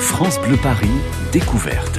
France 0.00 0.40
Bleu 0.40 0.56
Paris, 0.56 0.88
découverte. 1.32 1.98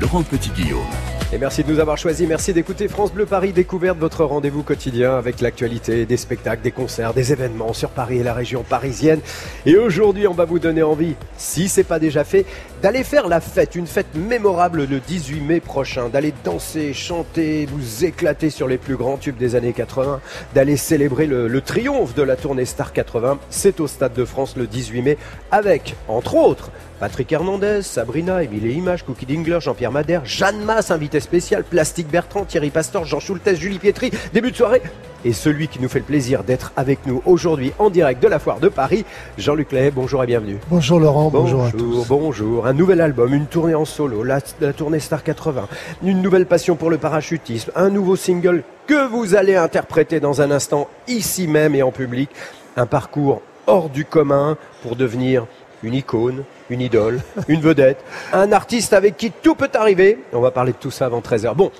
Laurent 0.00 0.22
Petit-Guillaume. 0.22 1.11
Et 1.34 1.38
merci 1.38 1.64
de 1.64 1.72
nous 1.72 1.80
avoir 1.80 1.96
choisis. 1.96 2.28
Merci 2.28 2.52
d'écouter 2.52 2.88
France 2.88 3.10
Bleu 3.10 3.24
Paris 3.24 3.54
Découverte, 3.54 3.96
votre 3.98 4.22
rendez-vous 4.22 4.62
quotidien 4.62 5.16
avec 5.16 5.40
l'actualité, 5.40 6.04
des 6.04 6.18
spectacles, 6.18 6.60
des 6.60 6.72
concerts, 6.72 7.14
des 7.14 7.32
événements 7.32 7.72
sur 7.72 7.88
Paris 7.88 8.18
et 8.18 8.22
la 8.22 8.34
région 8.34 8.64
parisienne. 8.64 9.20
Et 9.64 9.78
aujourd'hui, 9.78 10.26
on 10.26 10.34
va 10.34 10.44
vous 10.44 10.58
donner 10.58 10.82
envie, 10.82 11.14
si 11.38 11.70
c'est 11.70 11.84
pas 11.84 11.98
déjà 11.98 12.24
fait, 12.24 12.44
d'aller 12.82 13.02
faire 13.02 13.28
la 13.28 13.40
fête, 13.40 13.76
une 13.76 13.86
fête 13.86 14.14
mémorable 14.14 14.84
le 14.84 15.00
18 15.00 15.40
mai 15.40 15.60
prochain, 15.60 16.10
d'aller 16.10 16.34
danser, 16.44 16.92
chanter, 16.92 17.64
vous 17.64 18.04
éclater 18.04 18.50
sur 18.50 18.68
les 18.68 18.76
plus 18.76 18.96
grands 18.96 19.16
tubes 19.16 19.38
des 19.38 19.54
années 19.54 19.72
80, 19.72 20.20
d'aller 20.54 20.76
célébrer 20.76 21.26
le, 21.26 21.60
triomphe 21.62 22.14
de 22.14 22.22
la 22.22 22.36
tournée 22.36 22.66
Star 22.66 22.92
80. 22.92 23.38
C'est 23.48 23.80
au 23.80 23.86
Stade 23.86 24.12
de 24.12 24.26
France 24.26 24.54
le 24.58 24.66
18 24.66 25.00
mai 25.00 25.18
avec, 25.50 25.96
entre 26.08 26.34
autres, 26.34 26.70
Patrick 27.00 27.32
Hernandez, 27.32 27.82
Sabrina, 27.82 28.44
Émilie 28.44 28.74
Image, 28.74 29.02
Cookie 29.02 29.26
Dingler, 29.26 29.58
Jean-Pierre 29.60 29.90
Madère, 29.90 30.24
Jeanne 30.24 30.62
Masse, 30.62 30.92
invité 30.92 31.18
spécial, 31.22 31.64
Plastique 31.64 32.08
Bertrand, 32.08 32.44
Thierry 32.44 32.70
Pastor, 32.70 33.04
Jean 33.04 33.20
Schultes, 33.20 33.54
Julie 33.54 33.78
Pietri, 33.78 34.10
début 34.32 34.50
de 34.50 34.56
soirée. 34.56 34.82
Et 35.24 35.32
celui 35.32 35.68
qui 35.68 35.80
nous 35.80 35.88
fait 35.88 36.00
le 36.00 36.04
plaisir 36.04 36.42
d'être 36.42 36.72
avec 36.76 37.06
nous 37.06 37.22
aujourd'hui 37.24 37.72
en 37.78 37.90
direct 37.90 38.20
de 38.22 38.28
la 38.28 38.40
foire 38.40 38.58
de 38.58 38.68
Paris, 38.68 39.04
Jean-Luc 39.38 39.70
Lay, 39.70 39.92
bonjour 39.92 40.22
et 40.24 40.26
bienvenue. 40.26 40.58
Bonjour 40.68 40.98
Laurent, 40.98 41.30
bonjour, 41.30 41.64
à 41.64 41.70
tous. 41.70 42.06
Bonjour, 42.08 42.66
un 42.66 42.72
nouvel 42.72 43.00
album, 43.00 43.32
une 43.32 43.46
tournée 43.46 43.76
en 43.76 43.84
solo, 43.84 44.24
la, 44.24 44.40
la 44.60 44.72
tournée 44.72 44.98
Star 44.98 45.22
80, 45.22 45.68
une 46.02 46.22
nouvelle 46.22 46.46
passion 46.46 46.74
pour 46.74 46.90
le 46.90 46.98
parachutisme, 46.98 47.70
un 47.76 47.88
nouveau 47.88 48.16
single 48.16 48.64
que 48.88 49.06
vous 49.08 49.36
allez 49.36 49.54
interpréter 49.54 50.18
dans 50.18 50.42
un 50.42 50.50
instant 50.50 50.88
ici 51.06 51.46
même 51.46 51.76
et 51.76 51.84
en 51.84 51.92
public, 51.92 52.28
un 52.76 52.86
parcours 52.86 53.42
hors 53.68 53.90
du 53.90 54.04
commun 54.04 54.56
pour 54.82 54.96
devenir 54.96 55.46
une 55.84 55.94
icône, 55.94 56.42
une 56.70 56.80
idole, 56.80 57.20
une 57.48 57.60
vedette, 57.60 57.98
un 58.32 58.52
artiste 58.52 58.92
avec 58.92 59.16
qui 59.16 59.30
tout 59.30 59.54
peut 59.54 59.70
arriver. 59.74 60.18
On 60.32 60.40
va 60.40 60.50
parler 60.50 60.72
de 60.72 60.76
tout 60.78 60.90
ça 60.90 61.06
avant 61.06 61.20
13h. 61.20 61.54
Bon, 61.54 61.70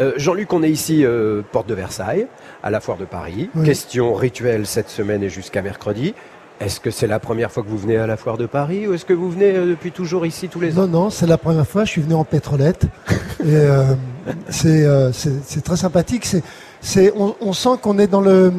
euh, 0.00 0.12
Jean-Luc, 0.16 0.52
on 0.52 0.62
est 0.62 0.70
ici 0.70 1.04
euh, 1.04 1.42
porte 1.52 1.68
de 1.68 1.74
Versailles, 1.74 2.26
à 2.62 2.70
la 2.70 2.80
foire 2.80 2.96
de 2.98 3.04
Paris. 3.04 3.48
Oui. 3.54 3.64
Question 3.64 4.14
rituelle 4.14 4.66
cette 4.66 4.88
semaine 4.90 5.22
et 5.22 5.28
jusqu'à 5.28 5.62
mercredi. 5.62 6.14
Est-ce 6.60 6.78
que 6.78 6.90
c'est 6.90 7.06
la 7.08 7.18
première 7.18 7.50
fois 7.50 7.62
que 7.64 7.68
vous 7.68 7.78
venez 7.78 7.96
à 7.96 8.06
la 8.06 8.16
foire 8.16 8.38
de 8.38 8.46
Paris 8.46 8.86
ou 8.86 8.94
est-ce 8.94 9.04
que 9.04 9.12
vous 9.12 9.28
venez 9.30 9.56
euh, 9.56 9.66
depuis 9.70 9.90
toujours 9.92 10.24
ici 10.26 10.48
tous 10.48 10.60
les 10.60 10.78
ans? 10.78 10.82
Non, 10.86 11.04
non, 11.04 11.10
c'est 11.10 11.26
la 11.26 11.38
première 11.38 11.66
fois. 11.66 11.84
Je 11.84 11.90
suis 11.90 12.00
venu 12.02 12.14
en 12.14 12.24
pétrolette. 12.24 12.84
et 13.44 13.66
c'est 14.50 15.62
très 15.64 15.76
sympathique. 15.76 16.26
C'est, 16.80 17.12
on, 17.16 17.34
on 17.40 17.52
sent 17.52 17.70
qu'on 17.82 17.98
est 17.98 18.06
dans 18.06 18.20
le 18.20 18.52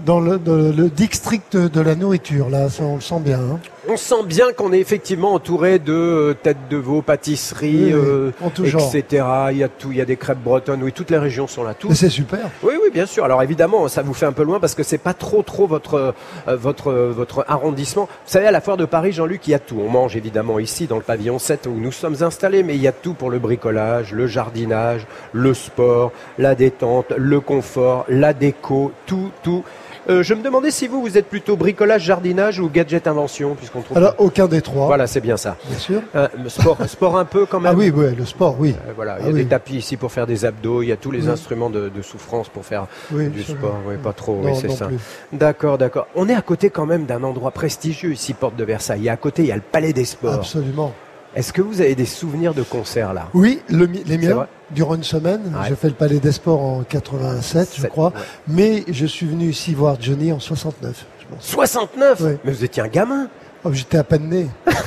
dans 0.00 0.20
le, 0.20 0.38
dans 0.38 0.54
le 0.54 0.88
district 0.90 1.56
de 1.56 1.80
la 1.80 1.94
nourriture. 1.94 2.48
Là, 2.50 2.68
ça, 2.68 2.84
on 2.84 2.96
le 2.96 3.00
sent 3.00 3.20
bien. 3.20 3.40
hein. 3.40 3.58
On 3.90 3.96
sent 3.96 4.22
bien 4.26 4.52
qu'on 4.52 4.74
est 4.74 4.80
effectivement 4.80 5.32
entouré 5.32 5.78
de 5.78 5.94
euh, 5.94 6.34
têtes 6.34 6.68
de 6.68 6.76
veau, 6.76 7.00
pâtisseries, 7.00 7.94
Oui, 7.94 7.94
oui, 7.94 8.62
euh, 8.62 8.92
etc. 8.92 9.24
Il 9.50 9.56
y 9.56 9.64
a 9.64 9.68
tout, 9.68 9.92
il 9.92 9.96
y 9.96 10.02
a 10.02 10.04
des 10.04 10.18
crêpes 10.18 10.42
bretonnes. 10.42 10.82
Oui, 10.82 10.92
toutes 10.92 11.10
les 11.10 11.16
régions 11.16 11.46
sont 11.46 11.64
là. 11.64 11.72
Tout, 11.72 11.94
c'est 11.94 12.10
super. 12.10 12.50
Oui, 12.62 12.74
oui, 12.82 12.90
bien 12.92 13.06
sûr. 13.06 13.24
Alors 13.24 13.42
évidemment, 13.42 13.88
ça 13.88 14.02
vous 14.02 14.12
fait 14.12 14.26
un 14.26 14.32
peu 14.32 14.42
loin 14.42 14.60
parce 14.60 14.74
que 14.74 14.82
c'est 14.82 14.98
pas 14.98 15.14
trop, 15.14 15.42
trop 15.42 15.66
votre, 15.66 15.94
euh, 15.94 16.56
votre, 16.56 16.88
euh, 16.90 17.10
votre 17.16 17.46
arrondissement. 17.48 18.10
Vous 18.26 18.30
savez, 18.30 18.46
à 18.46 18.50
la 18.50 18.60
foire 18.60 18.76
de 18.76 18.84
Paris, 18.84 19.12
Jean-Luc, 19.12 19.48
il 19.48 19.52
y 19.52 19.54
a 19.54 19.58
tout. 19.58 19.80
On 19.82 19.88
mange 19.88 20.16
évidemment 20.16 20.58
ici 20.58 20.86
dans 20.86 20.96
le 20.96 21.02
pavillon 21.02 21.38
7 21.38 21.66
où 21.66 21.72
nous 21.72 21.92
sommes 21.92 22.22
installés, 22.22 22.62
mais 22.62 22.74
il 22.74 22.82
y 22.82 22.88
a 22.88 22.92
tout 22.92 23.14
pour 23.14 23.30
le 23.30 23.38
bricolage, 23.38 24.12
le 24.12 24.26
jardinage, 24.26 25.06
le 25.32 25.54
sport, 25.54 26.12
la 26.36 26.54
détente, 26.54 27.14
le 27.16 27.40
confort, 27.40 28.04
la 28.10 28.34
déco, 28.34 28.92
tout, 29.06 29.30
tout. 29.42 29.64
Euh, 30.10 30.22
je 30.22 30.32
me 30.32 30.42
demandais 30.42 30.70
si 30.70 30.88
vous, 30.88 31.02
vous 31.02 31.18
êtes 31.18 31.26
plutôt 31.26 31.56
bricolage, 31.56 32.02
jardinage 32.02 32.60
ou 32.60 32.70
gadget 32.70 33.06
invention, 33.06 33.54
puisqu'on 33.54 33.82
trouve. 33.82 33.96
Alors, 33.98 34.14
aucun 34.18 34.46
des 34.48 34.62
trois, 34.62 34.86
Voilà, 34.86 35.06
c'est 35.06 35.20
bien 35.20 35.36
ça. 35.36 35.56
bien 35.68 35.78
sûr. 35.78 36.00
Euh, 36.16 36.28
sport, 36.48 36.78
sport 36.86 37.18
un 37.18 37.26
peu 37.26 37.44
quand 37.44 37.60
même. 37.60 37.72
Ah 37.74 37.78
oui, 37.78 37.92
oui, 37.94 38.14
le 38.16 38.24
sport, 38.24 38.56
oui. 38.58 38.74
Euh, 38.88 38.92
voilà, 38.96 39.18
il 39.18 39.22
y 39.22 39.26
Ah 39.26 39.28
a 39.28 39.32
oui. 39.32 39.42
des 39.42 39.46
tapis 39.48 39.76
ici 39.76 39.96
pour 39.98 40.10
faire 40.10 40.26
des 40.26 40.46
abdos, 40.46 40.82
il 40.82 40.88
y 40.88 40.92
a 40.92 40.96
tous 40.96 41.10
les 41.10 41.24
Oui. 41.24 41.28
instruments 41.30 41.68
de, 41.68 41.90
de 41.90 42.02
souffrance 42.02 42.48
pour 42.48 42.64
faire 42.64 42.86
oui 43.12 43.28
du 43.28 43.40
absolument. 43.40 43.66
sport, 43.68 43.78
oui, 43.86 43.94
pas 44.02 44.12
trop, 44.14 44.40
Non, 44.40 44.52
oui, 44.52 44.58
c'est 44.58 44.70
ça. 44.70 44.88
D'accord, 45.32 45.76
d'accord. 45.76 46.06
On 46.14 46.26
est 46.28 46.34
à 46.34 46.42
côté 46.42 46.70
quand 46.70 46.86
même 46.86 47.04
d'un 47.04 47.22
endroit 47.22 47.50
prestigieux 47.50 48.12
ici, 48.12 48.32
Porte 48.32 48.56
de 48.56 48.64
Versailles. 48.64 49.06
Et 49.06 49.10
à 49.10 49.16
côté, 49.18 49.42
il 49.42 49.48
y 49.48 49.52
a 49.52 49.56
le 49.56 49.62
Palais 49.62 49.92
des 49.92 50.06
Sports. 50.06 50.32
Absolument. 50.34 50.94
Est-ce 51.36 51.52
que 51.52 51.60
vous 51.60 51.82
avez 51.82 51.94
des 51.94 52.06
souvenirs 52.06 52.54
de 52.54 52.62
concerts 52.62 53.12
là? 53.12 53.28
Oui, 53.34 53.60
le 53.68 53.84
les 54.06 54.16
miens, 54.16 54.46
durant 54.70 54.94
une 54.94 55.04
semaine. 55.04 55.40
Ouais. 55.54 55.68
J'ai 55.68 55.76
fait 55.76 55.88
le 55.88 55.94
Palais 55.94 56.20
des 56.20 56.32
Sports 56.32 56.60
en 56.62 56.82
87, 56.82 57.74
je 57.76 57.86
crois. 57.86 58.08
ouais. 58.08 58.20
Mais 58.48 58.84
je 58.88 59.06
suis 59.06 59.26
venu 59.26 59.48
ici 59.50 59.74
voir 59.74 59.96
Johnny 60.00 60.32
en 60.32 60.40
69. 60.40 61.04
je 61.20 61.26
pense. 61.34 61.44
69 61.46 62.20
Oui. 62.20 62.30
Mais 62.44 62.52
vous 62.52 62.64
étiez 62.64 62.82
un 62.82 62.88
gamin 62.88 63.28
Oh, 63.64 63.70
J'étais 63.72 63.98
à 63.98 64.04
peine 64.04 64.28
né. 64.28 64.46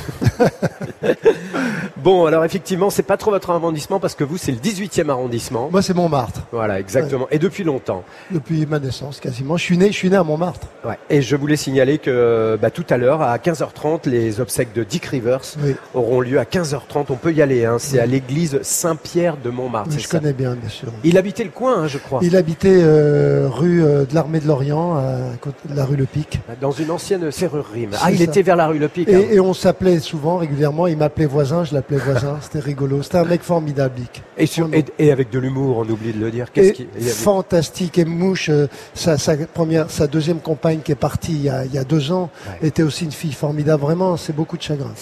Bon, 1.96 2.26
alors 2.26 2.44
effectivement, 2.44 2.90
c'est 2.90 3.04
pas 3.04 3.16
trop 3.16 3.30
votre 3.30 3.50
arrondissement 3.50 4.00
parce 4.00 4.16
que 4.16 4.24
vous, 4.24 4.36
c'est 4.36 4.50
le 4.50 4.58
18e 4.58 5.08
arrondissement. 5.08 5.68
Moi, 5.70 5.82
c'est 5.82 5.94
Montmartre. 5.94 6.40
Voilà, 6.50 6.80
exactement. 6.80 7.28
Et 7.30 7.38
depuis 7.38 7.62
longtemps. 7.62 8.02
Depuis 8.32 8.66
ma 8.66 8.80
naissance, 8.80 9.20
quasiment. 9.20 9.56
Je 9.56 9.62
suis 9.62 9.78
né, 9.78 9.86
je 9.88 9.92
suis 9.96 10.10
né 10.10 10.16
à 10.16 10.24
Montmartre. 10.24 10.66
Ouais. 10.84 10.98
Et 11.10 11.22
je 11.22 11.36
voulais 11.36 11.54
signaler 11.54 11.98
que 11.98 12.58
bah, 12.60 12.70
tout 12.70 12.84
à 12.90 12.96
l'heure, 12.96 13.22
à 13.22 13.36
15h30, 13.36 14.08
les 14.08 14.40
obsèques 14.40 14.72
de 14.72 14.82
Dick 14.82 15.04
Rivers 15.06 15.42
Oui, 15.62 15.76
auront 15.94 16.20
lieu 16.20 16.40
à 16.40 16.44
15h30. 16.44 17.04
On 17.10 17.14
peut 17.14 17.32
y 17.32 17.40
aller. 17.40 17.64
Hein. 17.64 17.76
C'est 17.78 17.98
Oui. 17.98 18.00
à 18.00 18.06
l'église 18.06 18.58
Saint-Pierre 18.62 19.36
de 19.36 19.50
Montmartre. 19.50 19.90
je 19.96 20.00
ça 20.04 20.18
connais 20.18 20.32
bien, 20.32 20.54
bien 20.56 20.68
sûr. 20.70 20.88
Il 21.04 21.16
habitait 21.18 21.44
le 21.44 21.50
coin, 21.50 21.82
hein, 21.82 21.86
je 21.86 21.98
crois. 21.98 22.18
Il 22.22 22.36
habitait 22.36 22.80
euh, 22.82 23.48
rue 23.48 23.84
euh, 23.84 24.06
de 24.06 24.14
l'Armée 24.14 24.40
de 24.40 24.48
l'Orient, 24.48 24.96
à 24.96 25.36
côté 25.40 25.68
de 25.68 25.76
la 25.76 25.84
rue 25.84 25.96
Le 25.96 26.06
Pic. 26.06 26.40
Dans 26.60 26.72
une 26.72 26.90
ancienne 26.90 27.30
serrurerie. 27.30 27.86
Ah, 28.02 28.10
il 28.10 28.18
ça. 28.18 28.24
était 28.24 28.42
vers 28.42 28.56
la 28.56 28.61
rue 28.68 28.78
Le 28.78 28.88
Pic. 28.88 29.08
hein. 29.08 29.20
Et, 29.30 29.40
on 29.40 29.54
s'appelait 29.54 29.98
souvent, 30.00 30.36
régulièrement. 30.38 30.86
Il 30.86 30.96
m'appelait 30.96 31.26
voisin, 31.26 31.64
je 31.64 31.74
l'appelais 31.74 31.98
voisin. 31.98 32.38
C'était 32.42 32.58
rigolo. 32.60 33.02
C'était 33.02 33.18
un 33.18 33.24
mec 33.24 33.42
formidable. 33.42 33.94
Et, 34.38 34.46
sur- 34.46 34.68
et, 34.72 34.84
et 34.98 35.12
avec 35.12 35.30
de 35.30 35.38
l'humour, 35.38 35.78
on 35.78 35.88
oublie 35.90 36.12
de 36.12 36.18
le 36.24 36.30
dire. 36.30 36.50
Qu'est-ce 36.52 36.82
avait- 36.82 37.00
fantastique. 37.10 37.98
Et 37.98 38.04
Mouche, 38.04 38.48
euh, 38.50 38.66
sa, 38.94 39.18
sa 39.18 39.36
première, 39.36 39.90
sa 39.90 40.06
deuxième 40.06 40.40
compagne 40.40 40.80
qui 40.84 40.92
est 40.92 40.96
partie 40.96 41.32
il 41.32 41.42
y 41.42 41.48
a, 41.48 41.64
il 41.64 41.72
y 41.74 41.78
a 41.78 41.84
deux 41.84 42.12
ans, 42.12 42.30
Ouais. 42.46 42.68
était 42.68 42.82
aussi 42.82 43.04
une 43.04 43.12
fille 43.12 43.32
formidable. 43.32 43.82
Vraiment, 43.82 44.16
c'est 44.16 44.34
beaucoup 44.34 44.56
de 44.56 44.62
chagrin. 44.62 44.92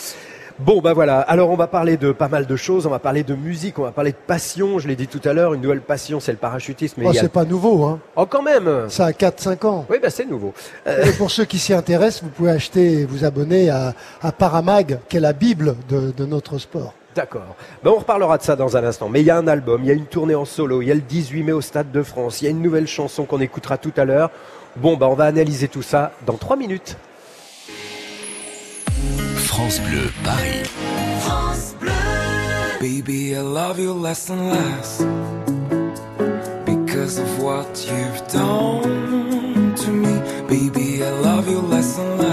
Bon, 0.65 0.81
bah 0.81 0.93
voilà. 0.93 1.21
Alors, 1.21 1.51
on 1.51 1.57
va 1.57 1.67
parler 1.67 1.97
de 1.97 2.13
pas 2.13 2.29
mal 2.29 2.47
de 2.47 2.57
choses. 2.57 2.87
On 2.87 2.91
va 2.91 2.99
parler 2.99 3.23
de 3.23 3.35
musique. 3.35 3.79
On 3.79 3.83
va 3.83 3.93
parler 3.93 4.13
de 4.13 4.17
passion. 4.27 4.79
Je 4.79 4.89
l'ai 4.89 4.97
dit 4.97 5.07
tout 5.07 5.21
à 5.25 5.33
l'heure. 5.33 5.55
Une 5.55 5.63
nouvelle 5.63 5.81
passion, 5.81 6.21
c'est 6.21 6.33
le 6.33 6.39
parachutisme. 6.39 7.03
Oh, 7.05 7.09
a- 7.11 7.15
c'est 7.15 7.33
pas 7.33 7.45
nouveau, 7.45 7.85
hein. 7.85 7.99
Oh, 8.17 8.27
quand 8.27 8.43
même. 8.43 8.69
Ça 8.89 9.07
a 9.07 9.13
4-5 9.13 9.65
ans. 9.67 9.87
Oui, 9.89 9.97
bah 10.03 10.11
c'est 10.11 10.27
nouveau. 10.27 10.53
Euh, 10.87 11.05
Et 11.07 11.13
pour 11.13 11.31
ceux 11.31 11.45
qui 11.47 11.59
s'y 11.59 11.73
intéressent, 11.73 12.23
vous 12.25 12.29
pouvez 12.29 12.51
acheter 12.51 12.93
et 13.01 13.05
vous 13.07 13.25
abonner 13.25 13.71
à, 13.71 13.95
à 14.23 14.33
Paramag, 14.33 14.99
qui 15.09 15.17
est 15.17 15.21
la 15.21 15.33
Bible 15.33 15.77
de, 15.89 16.11
de 16.15 16.27
notre 16.27 16.59
sport. 16.59 16.93
D'accord. 17.15 17.57
Ben, 17.83 17.91
on 17.91 17.99
reparlera 17.99 18.37
de 18.39 18.43
ça 18.43 18.55
dans 18.55 18.77
un 18.77 18.85
instant. 18.85 19.09
Mais 19.09 19.21
il 19.21 19.27
y 19.27 19.31
a 19.31 19.37
un 19.39 19.49
album, 19.49 19.81
il 19.83 19.89
y 19.89 19.91
a 19.91 19.95
une 19.95 20.07
tournée 20.07 20.35
en 20.35 20.45
solo, 20.45 20.83
il 20.83 20.89
y 20.89 20.91
a 20.93 20.95
le 20.95 21.01
18 21.01 21.43
mai 21.43 21.53
au 21.53 21.61
Stade 21.61 21.91
de 21.91 22.03
France, 22.03 22.43
il 22.43 22.45
y 22.45 22.49
a 22.49 22.51
une 22.51 22.63
nouvelle 22.63 22.87
chanson 22.87 23.25
qu'on 23.25 23.41
écoutera 23.41 23.79
tout 23.79 23.93
à 23.97 24.05
l'heure. 24.05 24.31
Bon, 24.77 24.97
bah, 24.97 25.09
on 25.09 25.15
va 25.15 25.25
analyser 25.25 25.67
tout 25.69 25.83
ça 25.83 26.13
dans 26.27 26.35
trois 26.37 26.57
minutes. 26.57 26.97
France 29.51 29.81
Bleu 29.81 30.09
Paris. 30.23 30.71
Baby, 32.81 33.37
I 33.37 33.41
love 33.41 33.79
you 33.79 33.93
less 33.93 34.31
and 34.31 34.49
less 34.49 34.99
because 36.65 37.19
of 37.19 37.43
what 37.43 37.69
you've 37.91 38.23
done 38.29 39.75
to 39.75 39.91
me. 39.91 40.15
Baby, 40.49 41.05
I 41.05 41.11
love 41.29 41.49
you 41.49 41.61
less 41.61 41.99
and 41.99 42.19
less 42.19 42.30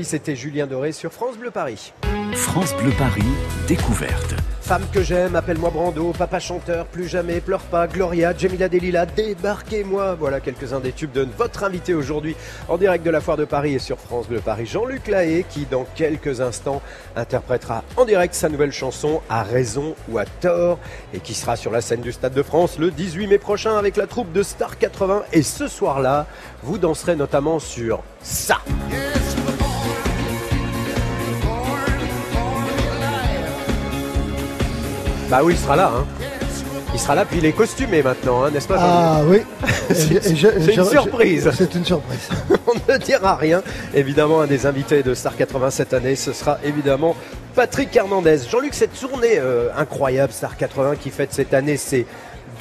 C'était 0.00 0.34
Julien 0.34 0.66
Doré 0.66 0.90
sur 0.92 1.12
France 1.12 1.36
Bleu 1.36 1.50
Paris. 1.50 1.92
France 2.32 2.74
Bleu 2.76 2.92
Paris, 2.96 3.22
découverte. 3.68 4.34
Femme 4.62 4.84
que 4.90 5.02
j'aime, 5.02 5.36
appelle-moi 5.36 5.68
Brando, 5.68 6.12
papa 6.16 6.40
chanteur, 6.40 6.86
plus 6.86 7.06
jamais, 7.06 7.40
pleure 7.40 7.60
pas, 7.60 7.86
Gloria, 7.86 8.32
Jamila 8.36 8.70
Delila, 8.70 9.04
débarquez-moi. 9.04 10.14
Voilà 10.14 10.40
quelques-uns 10.40 10.80
des 10.80 10.92
tubes 10.92 11.12
de 11.12 11.28
votre 11.36 11.62
invité 11.62 11.92
aujourd'hui 11.92 12.34
en 12.68 12.78
direct 12.78 13.04
de 13.04 13.10
la 13.10 13.20
Foire 13.20 13.36
de 13.36 13.44
Paris 13.44 13.74
et 13.74 13.78
sur 13.78 13.98
France 13.98 14.28
Bleu 14.28 14.40
Paris, 14.40 14.64
Jean-Luc 14.64 15.08
Lahaye, 15.08 15.44
qui 15.48 15.66
dans 15.70 15.84
quelques 15.94 16.40
instants 16.40 16.80
interprétera 17.14 17.84
en 17.98 18.06
direct 18.06 18.34
sa 18.34 18.48
nouvelle 18.48 18.72
chanson 18.72 19.20
À 19.28 19.42
raison 19.42 19.94
ou 20.08 20.16
à 20.16 20.24
tort 20.24 20.78
et 21.12 21.20
qui 21.20 21.34
sera 21.34 21.56
sur 21.56 21.70
la 21.70 21.82
scène 21.82 22.00
du 22.00 22.12
Stade 22.12 22.34
de 22.34 22.42
France 22.42 22.78
le 22.78 22.90
18 22.90 23.26
mai 23.26 23.38
prochain 23.38 23.76
avec 23.76 23.98
la 23.98 24.06
troupe 24.06 24.32
de 24.32 24.42
Star 24.42 24.78
80. 24.78 25.24
Et 25.34 25.42
ce 25.42 25.68
soir-là, 25.68 26.26
vous 26.62 26.78
danserez 26.78 27.14
notamment 27.14 27.58
sur 27.58 28.02
ça. 28.22 28.62
Bah 35.32 35.40
oui, 35.42 35.54
il 35.54 35.58
sera 35.58 35.76
là. 35.76 35.90
Hein. 35.96 36.04
Il 36.92 37.00
sera 37.00 37.14
là, 37.14 37.24
puis 37.24 37.38
il 37.38 37.46
est 37.46 37.52
costumé 37.52 38.02
maintenant, 38.02 38.44
hein, 38.44 38.50
n'est-ce 38.50 38.68
pas 38.68 38.76
Ah 38.78 39.20
oui. 39.26 39.40
C'est- 39.90 40.28
une 40.76 40.84
surprise. 40.84 41.50
C'est 41.56 41.74
une 41.74 41.86
surprise. 41.86 42.28
On 42.66 42.92
ne 42.92 42.98
dira 42.98 43.36
rien. 43.36 43.62
Évidemment, 43.94 44.42
un 44.42 44.46
des 44.46 44.66
invités 44.66 45.02
de 45.02 45.14
Star 45.14 45.34
80 45.34 45.70
cette 45.70 45.94
année, 45.94 46.16
ce 46.16 46.34
sera 46.34 46.58
évidemment 46.62 47.16
Patrick 47.54 47.96
Hernandez. 47.96 48.40
Jean-Luc, 48.46 48.74
cette 48.74 48.92
tournée 49.00 49.38
euh, 49.38 49.70
incroyable 49.74 50.34
Star 50.34 50.54
80 50.54 50.96
qui 50.96 51.08
fête 51.08 51.32
cette 51.32 51.54
année, 51.54 51.78
c'est 51.78 52.04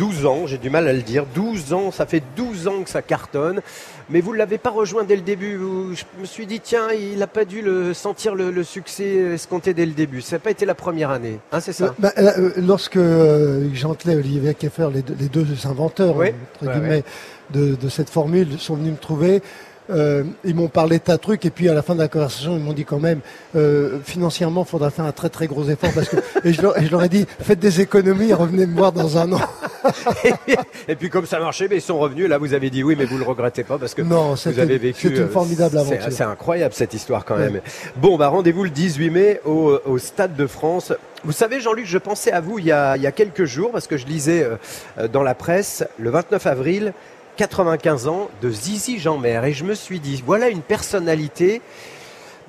12 0.02 0.26
ans, 0.26 0.48
j'ai 0.48 0.58
du 0.58 0.72
mal 0.72 0.88
à 0.88 0.94
le 0.94 1.04
dire. 1.04 1.26
12 1.36 1.74
ans, 1.74 1.92
ça 1.92 2.08
fait 2.08 2.24
12 2.36 2.68
ans 2.68 2.82
que 2.82 2.90
ça 2.90 3.04
cartonne. 3.04 3.62
Mais 4.10 4.20
vous 4.20 4.34
ne 4.34 4.38
l'avez 4.40 4.58
pas 4.58 4.72
rejoint 4.72 5.04
dès 5.04 5.16
le 5.16 5.22
début. 5.22 5.60
Je 5.94 6.04
me 6.20 6.26
suis 6.26 6.48
dit, 6.48 6.60
tiens, 6.60 6.88
il 6.92 7.20
n'a 7.20 7.28
pas 7.28 7.46
dû 7.46 7.62
le, 7.62 7.94
sentir 7.94 8.34
le, 8.34 8.50
le 8.50 8.64
succès 8.64 9.06
escompté 9.36 9.76
dès 9.76 9.86
le 9.86 9.92
début. 9.92 10.22
Ça 10.22 10.38
n'a 10.38 10.40
pas 10.40 10.50
été 10.50 10.66
la 10.66 10.74
première 10.74 11.12
année. 11.12 11.38
Hein, 11.52 11.60
c'est 11.60 11.72
ça 11.72 11.94
Bah, 12.00 12.12
là, 12.18 12.34
euh, 12.40 12.50
lorsque 12.58 12.98
euh, 12.98 13.70
Gentelet 13.76 14.14
et 14.14 14.16
Olivier 14.18 14.56
Keffer, 14.56 14.88
les 14.92 15.04
deux, 15.04 15.16
les 15.20 15.30
deux 15.30 15.46
inventeurs 15.68 16.16
Oui. 16.18 16.30
entre 16.56 16.66
Ouais, 16.74 16.80
guillemets, 16.80 17.04
De, 17.52 17.76
de 17.76 17.90
cette 17.90 18.10
formule, 18.10 18.60
sont 18.60 18.74
venus 18.78 18.94
me 18.94 18.98
trouver. 18.98 19.44
Euh, 19.92 20.24
ils 20.46 20.56
m'ont 20.56 20.68
parlé 20.70 21.00
de 21.00 21.04
tas 21.04 21.18
de 21.18 21.22
trucs 21.22 21.46
et 21.46 21.50
puis 21.50 21.68
à 21.70 21.74
la 21.74 21.82
fin 21.82 21.96
de 21.96 22.00
la 22.00 22.08
conversation, 22.08 22.56
ils 22.58 22.64
m'ont 22.64 22.74
dit 22.74 22.86
quand 22.86 23.00
même 23.00 23.20
euh, 23.56 24.00
financièrement, 24.04 24.64
il 24.66 24.70
faudra 24.70 24.90
faire 24.90 25.06
un 25.06 25.12
très 25.12 25.30
très 25.30 25.48
gros 25.48 25.66
effort 25.70 25.92
parce 25.94 26.08
que 26.10 26.16
et 26.46 26.54
je, 26.54 26.62
leur, 26.62 26.78
et 26.80 26.86
je 26.86 26.92
leur 26.92 27.04
ai 27.04 27.10
dit 27.10 27.26
faites 27.42 27.60
des 27.60 27.82
économies, 27.82 28.32
revenez 28.34 28.66
me 28.66 28.76
voir 28.76 28.92
dans 28.92 29.18
un 29.18 29.32
an. 29.34 29.42
Et 30.88 30.96
puis 30.96 31.10
comme 31.10 31.26
ça 31.26 31.40
marchait, 31.40 31.68
mais 31.70 31.78
ils 31.78 31.82
sont 31.82 31.98
revenus. 32.00 32.30
Là, 32.30 32.38
vous 32.38 32.54
avez 32.54 32.70
dit 32.70 32.84
oui, 32.84 32.96
mais 32.98 33.06
vous 33.06 33.18
le 33.18 33.24
regrettez 33.24 33.64
pas 33.64 33.78
parce 33.78 33.94
que 33.94 34.02
Non, 34.02 34.34
vous 34.36 34.60
avez 34.60 34.78
vécu. 34.78 35.08
c'est 35.10 35.16
une 35.16 35.24
euh, 35.24 35.28
formidable 35.28 35.78
aventure. 35.78 36.08
C'est 36.12 36.24
incroyable 36.24 36.74
cette 36.74 36.94
histoire 36.94 37.26
quand 37.26 37.36
Ouais. 37.36 37.50
même. 37.50 37.62
Bon, 37.98 38.18
bah 38.18 38.28
rendez-vous 38.28 38.64
le 38.64 38.70
18 38.70 39.10
mai 39.10 39.42
au, 39.46 39.80
au 39.86 39.98
Stade 39.98 40.36
de 40.36 40.46
France. 40.48 40.94
Vous 41.24 41.32
savez, 41.32 41.60
Jean-Luc, 41.62 41.86
je 41.86 41.98
pensais 41.98 42.32
à 42.32 42.42
vous 42.42 42.60
il 42.60 42.66
y 42.66 42.72
a, 42.72 42.96
il 42.98 43.04
y 43.04 43.08
a 43.08 43.12
quelques 43.12 43.46
jours 43.46 43.72
parce 43.72 43.88
que 43.88 43.98
je 43.98 44.06
lisais 44.06 44.44
euh, 44.44 44.56
euh, 45.00 45.08
dans 45.08 45.24
la 45.24 45.34
presse 45.36 45.84
le 46.00 46.10
29 46.10 46.46
avril. 46.48 46.94
95 47.38 48.08
ans 48.08 48.30
de 48.42 48.50
Zizi 48.50 49.00
Jeanmer 49.00 49.42
et 49.46 49.54
je 49.54 49.64
me 49.64 49.74
suis 49.76 50.00
dit 50.00 50.24
voilà 50.26 50.50
une 50.50 50.62
personnalité 50.62 51.62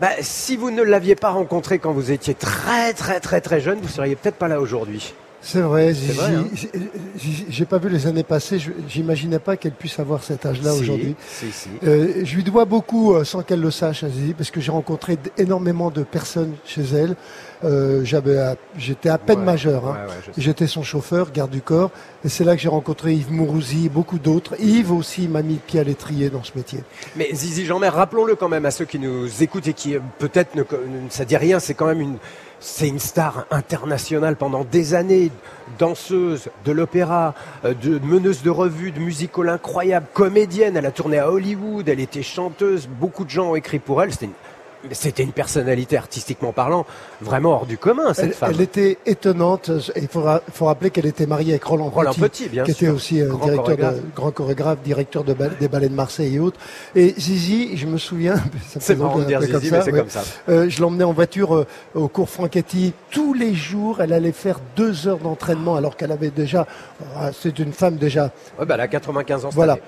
bah, 0.00 0.08
si 0.20 0.56
vous 0.56 0.70
ne 0.70 0.82
l'aviez 0.82 1.14
pas 1.14 1.30
rencontré 1.30 1.78
quand 1.78 1.92
vous 1.92 2.10
étiez 2.10 2.34
très 2.34 2.92
très 2.94 3.20
très 3.20 3.40
très 3.40 3.60
jeune 3.60 3.78
vous 3.80 3.88
seriez 3.88 4.16
peut-être 4.16 4.36
pas 4.36 4.48
là 4.48 4.60
aujourd'hui 4.60 5.14
C'est 5.42 5.60
vrai, 5.60 5.90
hein. 5.90 6.44
j'ai- 6.54 6.70
j'ai 7.16 7.46
j'ai 7.48 7.64
pas 7.64 7.78
vu 7.78 7.88
les 7.88 8.06
années 8.06 8.22
passées, 8.22 8.58
je- 8.60 8.70
j'imaginais 8.88 9.40
pas 9.40 9.56
qu'elle 9.56 9.72
puisse 9.72 9.98
avoir 9.98 10.22
cet 10.22 10.46
âge-là 10.46 10.72
Si, 10.72 10.80
aujourd'hui. 10.82 11.16
si, 11.28 11.50
si. 11.50 11.68
Euh, 11.84 12.22
je 12.24 12.36
lui 12.36 12.44
dois 12.44 12.64
beaucoup, 12.64 13.12
euh, 13.14 13.24
sans 13.24 13.42
qu'elle 13.42 13.60
le 13.60 13.72
sache, 13.72 14.04
à 14.04 14.08
Zizi, 14.08 14.34
parce 14.34 14.52
que 14.52 14.60
j'ai 14.60 14.70
rencontré 14.70 15.18
énormément 15.38 15.90
de 15.90 16.04
personnes 16.04 16.54
chez 16.64 16.82
elle. 16.94 17.16
Euh, 17.64 18.04
j'avais 18.04 18.38
J'étais 18.76 19.08
à 19.08 19.18
peine 19.18 19.40
Ouais, 19.40 19.44
majeur. 19.44 19.86
hein. 19.86 19.96
ouais. 20.08 20.32
J'étais 20.36 20.66
son 20.66 20.82
chauffeur, 20.82 21.30
garde 21.32 21.50
du 21.50 21.60
corps. 21.62 21.90
Et 22.24 22.28
c'est 22.28 22.44
là 22.44 22.56
que 22.56 22.62
j'ai 22.62 22.68
rencontré 22.68 23.14
Yves 23.14 23.32
Mourouzi 23.32 23.86
et 23.86 23.88
beaucoup 23.88 24.18
d'autres. 24.18 24.54
Yves 24.60 24.92
aussi 24.92 25.28
m'a 25.28 25.42
mis 25.42 25.54
le 25.54 25.60
pied 25.60 25.80
à 25.80 25.84
l'étrier 25.84 26.28
dans 26.30 26.42
ce 26.42 26.52
métier. 26.56 26.80
Mais 27.16 27.28
Zizi 27.32 27.64
Jeanmer, 27.64 27.88
rappelons-le 27.88 28.34
quand 28.34 28.48
même 28.48 28.66
à 28.66 28.70
ceux 28.70 28.84
qui 28.84 28.98
nous 28.98 29.42
écoutent 29.42 29.68
et 29.68 29.74
qui 29.74 29.94
euh, 29.96 30.00
peut-être 30.18 30.54
ne, 30.54 30.62
ça 31.10 31.24
dit 31.24 31.36
rien, 31.36 31.58
c'est 31.60 31.74
quand 31.74 31.86
même 31.86 32.00
une 32.00 32.16
c'est 32.64 32.86
une 32.86 33.00
star 33.00 33.44
internationale 33.50 34.36
pendant 34.36 34.62
des 34.64 34.94
années, 34.94 35.32
danseuse 35.80 36.48
de 36.64 36.70
l'opéra, 36.70 37.34
euh, 37.64 37.74
de 37.74 37.98
meneuse 38.04 38.42
de 38.44 38.50
revue, 38.50 38.92
de 38.92 39.00
musical 39.00 39.48
incroyable, 39.48 40.06
comédienne. 40.14 40.76
Elle 40.76 40.86
a 40.86 40.92
tourné 40.92 41.18
à 41.18 41.28
Hollywood, 41.30 41.88
elle 41.88 41.98
était 41.98 42.22
chanteuse. 42.22 42.88
Beaucoup 42.88 43.24
de 43.24 43.30
gens 43.30 43.50
ont 43.50 43.56
écrit 43.56 43.80
pour 43.80 44.00
elle. 44.00 44.12
C'était 44.12 44.26
une 44.26 44.32
c'était 44.90 45.22
une 45.22 45.32
personnalité 45.32 45.96
artistiquement 45.96 46.52
parlant 46.52 46.84
vraiment 47.20 47.52
hors 47.52 47.66
du 47.66 47.78
commun 47.78 48.12
cette 48.14 48.24
elle, 48.26 48.32
femme. 48.32 48.50
Elle 48.54 48.60
était 48.60 48.98
étonnante. 49.06 49.70
Il 49.96 50.08
faut, 50.08 50.22
ra- 50.22 50.42
faut 50.52 50.64
rappeler 50.66 50.90
qu'elle 50.90 51.06
était 51.06 51.26
mariée 51.26 51.52
avec 51.52 51.64
Roland, 51.64 51.88
Roland 51.88 52.10
Petit, 52.12 52.20
Petit, 52.20 52.48
bien 52.48 52.64
qui 52.64 52.72
sûr. 52.74 52.88
était 52.88 52.96
aussi 52.96 53.20
euh, 53.22 53.28
Grand 53.28 53.38
directeur 53.44 53.64
chorégraphe. 53.64 53.94
de, 53.96 54.02
grand 54.14 54.30
chorégraphe, 54.32 54.78
directeur 54.82 55.24
de 55.24 55.34
des 55.60 55.68
ballets 55.68 55.88
de 55.88 55.94
Marseille 55.94 56.34
et 56.36 56.38
autres. 56.40 56.58
Et 56.94 57.14
Zizi, 57.18 57.76
je 57.76 57.86
me 57.86 57.96
souviens, 57.98 58.34
C'est 58.80 58.96
marrant 58.96 59.18
de 59.18 59.24
dire 59.24 59.40
Zizi, 59.40 59.70
mais 59.70 59.82
c'est 59.82 59.92
ouais. 59.92 59.98
comme 60.00 60.10
ça. 60.10 60.22
Euh, 60.48 60.68
je 60.68 60.80
l'emmenais 60.80 61.04
en 61.04 61.12
voiture 61.12 61.54
euh, 61.54 61.66
au 61.94 62.08
cours 62.08 62.28
Franchetti. 62.28 62.92
Tous 63.10 63.34
les 63.34 63.54
jours, 63.54 64.00
elle 64.00 64.12
allait 64.12 64.32
faire 64.32 64.58
deux 64.76 65.06
heures 65.06 65.18
d'entraînement 65.18 65.76
alors 65.76 65.96
qu'elle 65.96 66.12
avait 66.12 66.30
déjà. 66.30 66.66
euh, 67.18 67.30
C'est 67.32 67.58
une 67.58 67.72
femme 67.72 67.96
déjà 67.96 68.30
Ouais, 68.58 68.66
bah, 68.66 68.74
elle 68.74 68.80
a 68.80 68.88
95 68.88 69.44
ans. 69.44 69.48
Voilà. 69.52 69.74
année. 69.74 69.82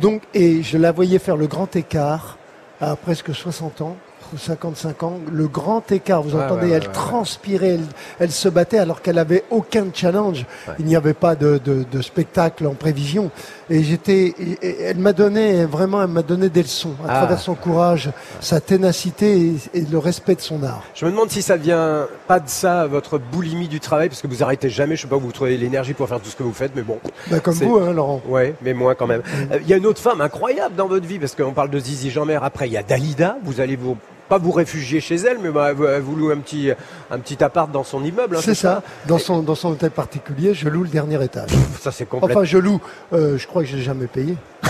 Donc, 0.00 0.22
et 0.34 0.62
je 0.62 0.78
la 0.78 0.92
voyais 0.92 1.18
faire 1.18 1.36
le 1.36 1.46
grand 1.46 1.74
écart 1.76 2.38
à 2.80 2.96
presque 2.96 3.34
60 3.34 3.80
ans. 3.82 3.96
Ou 4.34 4.38
55 4.38 5.02
ans, 5.02 5.18
le 5.32 5.46
grand 5.48 5.90
écart, 5.92 6.22
vous 6.22 6.36
Ouais, 6.36 6.44
entendez, 6.44 6.66
ouais, 6.70 6.72
elle 6.72 6.90
transpirait, 6.90 7.74
elle, 7.74 7.84
elle 8.18 8.30
se 8.30 8.48
battait 8.48 8.78
alors 8.78 9.02
qu'elle 9.02 9.18
avait 9.18 9.44
aucun 9.50 9.86
challenge. 9.92 10.44
Il 10.78 10.86
n'y 10.86 10.96
avait 10.96 11.14
pas 11.14 11.34
de, 11.34 11.60
de- 11.64 11.84
de 11.90 12.02
spectacle 12.02 12.66
en 12.66 12.74
prévision. 12.74 13.30
Et 13.68 13.82
j'étais, 13.82 14.34
elle 14.62 14.98
m'a 14.98 15.12
donné 15.12 15.64
vraiment, 15.64 16.00
elle 16.02 16.08
m'a 16.10 16.22
donné 16.22 16.48
des 16.48 16.62
leçons 16.62 16.94
à 17.04 17.12
Ah. 17.12 17.16
travers 17.18 17.40
son 17.40 17.54
courage, 17.54 18.10
sa 18.40 18.60
ténacité 18.60 19.38
et, 19.74 19.78
et 19.78 19.80
le 19.82 19.98
respect 19.98 20.34
de 20.36 20.40
son 20.40 20.62
art. 20.62 20.82
Je 20.94 21.04
me 21.04 21.10
demande 21.10 21.30
si 21.30 21.42
ça 21.42 21.56
vient 21.56 22.06
pas 22.28 22.38
de 22.40 22.48
ça, 22.48 22.86
votre 22.86 23.18
boulimie 23.18 23.68
du 23.68 23.80
travail, 23.80 24.08
parce 24.08 24.22
que 24.22 24.26
vous 24.28 24.42
arrêtez 24.42 24.70
jamais. 24.70 24.96
Je 24.96 25.02
sais 25.02 25.08
pas 25.08 25.16
où 25.16 25.20
vous 25.20 25.32
trouvez 25.32 25.56
l'énergie 25.56 25.94
pour 25.94 26.08
faire 26.08 26.20
tout 26.20 26.30
ce 26.30 26.36
que 26.36 26.42
vous 26.42 26.52
faites, 26.52 26.72
mais 26.76 26.82
bon. 26.82 26.98
Bah, 27.30 27.40
comme 27.40 27.54
vous, 27.54 27.78
hein, 27.78 27.92
Laurent. 27.92 28.20
Ouais, 28.28 28.54
mais 28.62 28.72
moins 28.74 28.94
quand 28.94 29.06
même. 29.06 29.22
Euh, 29.52 29.58
Il 29.62 29.68
y 29.68 29.72
a 29.72 29.76
une 29.76 29.86
autre 29.86 30.00
femme 30.00 30.20
incroyable 30.20 30.76
dans 30.76 30.86
votre 30.86 31.06
vie, 31.06 31.18
parce 31.18 31.34
qu'on 31.34 31.52
parle 31.52 31.70
de 31.70 31.78
Zizi 31.78 32.10
Jeanmer. 32.10 32.38
Après, 32.42 32.68
il 32.68 32.72
y 32.72 32.76
a 32.76 32.82
Dalida. 32.82 33.36
Vous 33.42 33.60
allez 33.60 33.76
vous 33.76 33.96
pas 34.28 34.38
vous 34.38 34.52
réfugier 34.52 35.00
chez 35.00 35.16
elle, 35.16 35.38
mais 35.42 35.50
bah, 35.50 35.72
vous, 35.72 35.86
vous 36.02 36.16
louez 36.16 36.34
un 36.34 36.38
petit 36.38 36.70
un 37.10 37.18
petit 37.18 37.42
appart 37.44 37.70
dans 37.70 37.84
son 37.84 38.02
immeuble. 38.04 38.36
hein, 38.36 38.40
C'est 38.42 38.54
ça. 38.54 38.82
Dans 39.06 39.18
son, 39.18 39.42
dans 39.42 39.54
son 39.54 39.70
hôtel 39.70 39.90
particulier, 39.90 40.54
je 40.54 40.68
loue 40.68 40.82
le 40.82 40.88
dernier 40.88 41.22
étage. 41.22 41.50
Ça 41.80 41.92
c'est 41.92 42.06
complètement. 42.06 42.40
Enfin, 42.40 42.44
je 42.44 42.58
loue. 42.58 42.80
euh, 43.12 43.38
je 43.38 43.46
crois 43.46 43.62
que 43.62 43.68
j'ai 43.68 43.82
jamais 43.82 44.06
payé. 44.06 44.34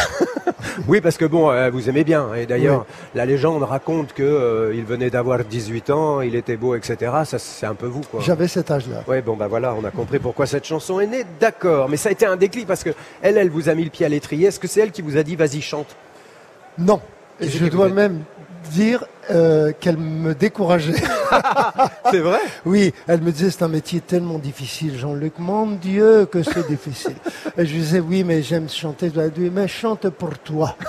Oui, 0.89 1.01
parce 1.01 1.17
que 1.17 1.25
bon, 1.25 1.51
euh, 1.51 1.71
vous 1.71 1.89
aimez 1.89 2.05
bien. 2.05 2.35
Et 2.35 2.45
d'ailleurs, 2.47 2.85
la 3.15 3.25
légende 3.25 3.63
raconte 3.63 4.13
que 4.13 4.23
euh, 4.23 4.75
il 4.75 4.85
venait 4.85 5.11
d'avoir 5.11 5.43
18 5.43 5.91
ans, 5.91 6.21
il 6.21 6.35
était 6.35 6.57
beau, 6.57 6.75
etc. 6.75 7.13
Ça, 7.25 7.39
c'est 7.39 7.67
un 7.67 7.75
peu 7.75 7.87
vous, 7.87 8.03
quoi. 8.03 8.21
J'avais 8.23 8.47
cet 8.47 8.71
âge-là. 8.71 9.03
Ouais, 9.09 9.23
bon, 9.23 9.37
bah 9.37 9.49
voilà, 9.49 9.75
on 9.75 9.85
a 9.85 9.91
compris 9.91 10.19
pourquoi 10.19 10.47
cette 10.47 10.65
chanson 10.67 11.01
est 11.01 11.07
née. 11.07 11.25
D'accord, 11.41 11.89
mais 11.89 11.97
ça 11.97 12.11
a 12.11 12.13
été 12.13 12.27
un 12.27 12.37
déclic 12.37 12.67
parce 12.67 12.85
que 12.85 12.91
elle, 13.23 13.39
elle 13.39 13.51
vous 13.51 13.69
a 13.69 13.75
mis 13.75 13.85
le 13.85 13.91
pied 13.91 14.05
à 14.05 14.09
l'étrier. 14.09 14.49
Est-ce 14.49 14.61
que 14.61 14.69
c'est 14.69 14.81
elle 14.81 14.93
qui 14.93 15.03
vous 15.03 15.17
a 15.17 15.23
dit, 15.23 15.35
vas-y, 15.35 15.61
chante? 15.63 15.97
Non. 16.79 17.01
Et 17.41 17.49
je 17.49 17.67
dois 17.67 17.89
même 17.89 18.23
dire 18.71 19.05
euh, 19.31 19.73
qu'elle 19.79 19.97
me 19.97 20.35
décourageait. 20.35 21.03
C'est 22.11 22.21
vrai? 22.21 22.41
Oui, 22.65 22.93
elle 23.07 23.21
me 23.21 23.33
disait 23.33 23.51
c'est 23.51 23.63
un 23.63 23.69
métier 23.69 24.01
tellement 24.01 24.39
difficile, 24.39 24.97
Jean-Luc. 24.97 25.35
Mon 25.39 25.67
Dieu, 25.67 26.27
que 26.27 26.43
c'est 26.43 26.67
difficile. 26.69 27.17
Et 27.59 27.67
je 27.67 27.73
lui 27.73 27.81
disais 27.81 28.01
oui, 28.01 28.23
mais 28.25 28.43
j'aime 28.43 28.69
chanter. 28.69 29.11
Je 29.15 29.21
lui 29.21 29.31
dis 29.31 29.51
mais 29.53 29.69
chante 29.69 30.09
pour 30.11 30.39
toi. 30.39 30.77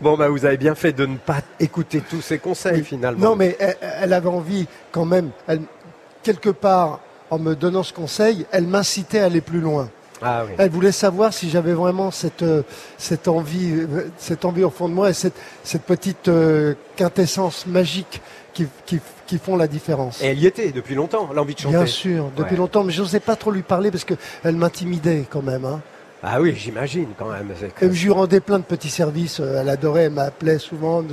Bon, 0.00 0.16
bah 0.16 0.28
vous 0.28 0.44
avez 0.44 0.56
bien 0.56 0.76
fait 0.76 0.92
de 0.92 1.06
ne 1.06 1.16
pas 1.16 1.40
écouter 1.58 2.00
tous 2.08 2.20
ces 2.20 2.38
conseils 2.38 2.84
finalement. 2.84 3.30
Non, 3.30 3.36
mais 3.36 3.56
elle, 3.58 3.76
elle 4.00 4.12
avait 4.12 4.28
envie 4.28 4.68
quand 4.92 5.04
même. 5.04 5.30
Elle, 5.48 5.62
quelque 6.22 6.50
part, 6.50 7.00
en 7.30 7.38
me 7.38 7.54
donnant 7.54 7.82
ce 7.82 7.92
conseil, 7.92 8.46
elle 8.52 8.66
m'incitait 8.66 9.18
à 9.18 9.24
aller 9.24 9.40
plus 9.40 9.60
loin. 9.60 9.88
Ah 10.22 10.44
oui. 10.46 10.52
Elle 10.58 10.70
voulait 10.70 10.92
savoir 10.92 11.32
si 11.32 11.48
j'avais 11.50 11.72
vraiment 11.74 12.10
cette, 12.10 12.42
euh, 12.42 12.62
cette, 12.96 13.28
envie, 13.28 13.72
euh, 13.72 14.08
cette 14.18 14.44
envie 14.44 14.64
au 14.64 14.70
fond 14.70 14.88
de 14.88 14.94
moi 14.94 15.10
et 15.10 15.12
cette, 15.12 15.34
cette 15.62 15.82
petite 15.82 16.28
euh, 16.28 16.74
quintessence 16.96 17.66
magique 17.66 18.20
qui, 18.54 18.66
qui, 18.86 18.98
qui 19.26 19.38
font 19.38 19.56
la 19.56 19.68
différence. 19.68 20.20
Et 20.22 20.26
elle 20.26 20.38
y 20.38 20.46
était 20.46 20.72
depuis 20.72 20.94
longtemps, 20.96 21.28
l'envie 21.32 21.54
de 21.54 21.60
chanter. 21.60 21.76
Bien 21.76 21.86
sûr, 21.86 22.30
depuis 22.36 22.52
Ouais. 22.52 22.58
longtemps, 22.58 22.82
mais 22.84 22.92
je 22.92 23.02
n'osais 23.02 23.20
pas 23.20 23.36
trop 23.36 23.50
lui 23.52 23.62
parler 23.62 23.90
parce 23.90 24.04
qu'elle 24.04 24.56
m'intimidait 24.56 25.24
quand 25.30 25.42
même. 25.42 25.64
Hein. 25.64 25.80
Ah 26.20 26.40
oui, 26.40 26.52
j'imagine 26.56 27.08
quand 27.16 27.28
même. 27.30 27.52
je 27.80 27.86
lui 28.04 28.10
rendais 28.10 28.40
plein 28.40 28.58
de 28.58 28.64
petits 28.64 28.90
services. 28.90 29.38
euh, 29.38 29.60
Elle 29.60 29.68
adorait, 29.68 30.04
elle 30.04 30.12
m'appelait 30.12 30.58
souvent. 30.58 31.04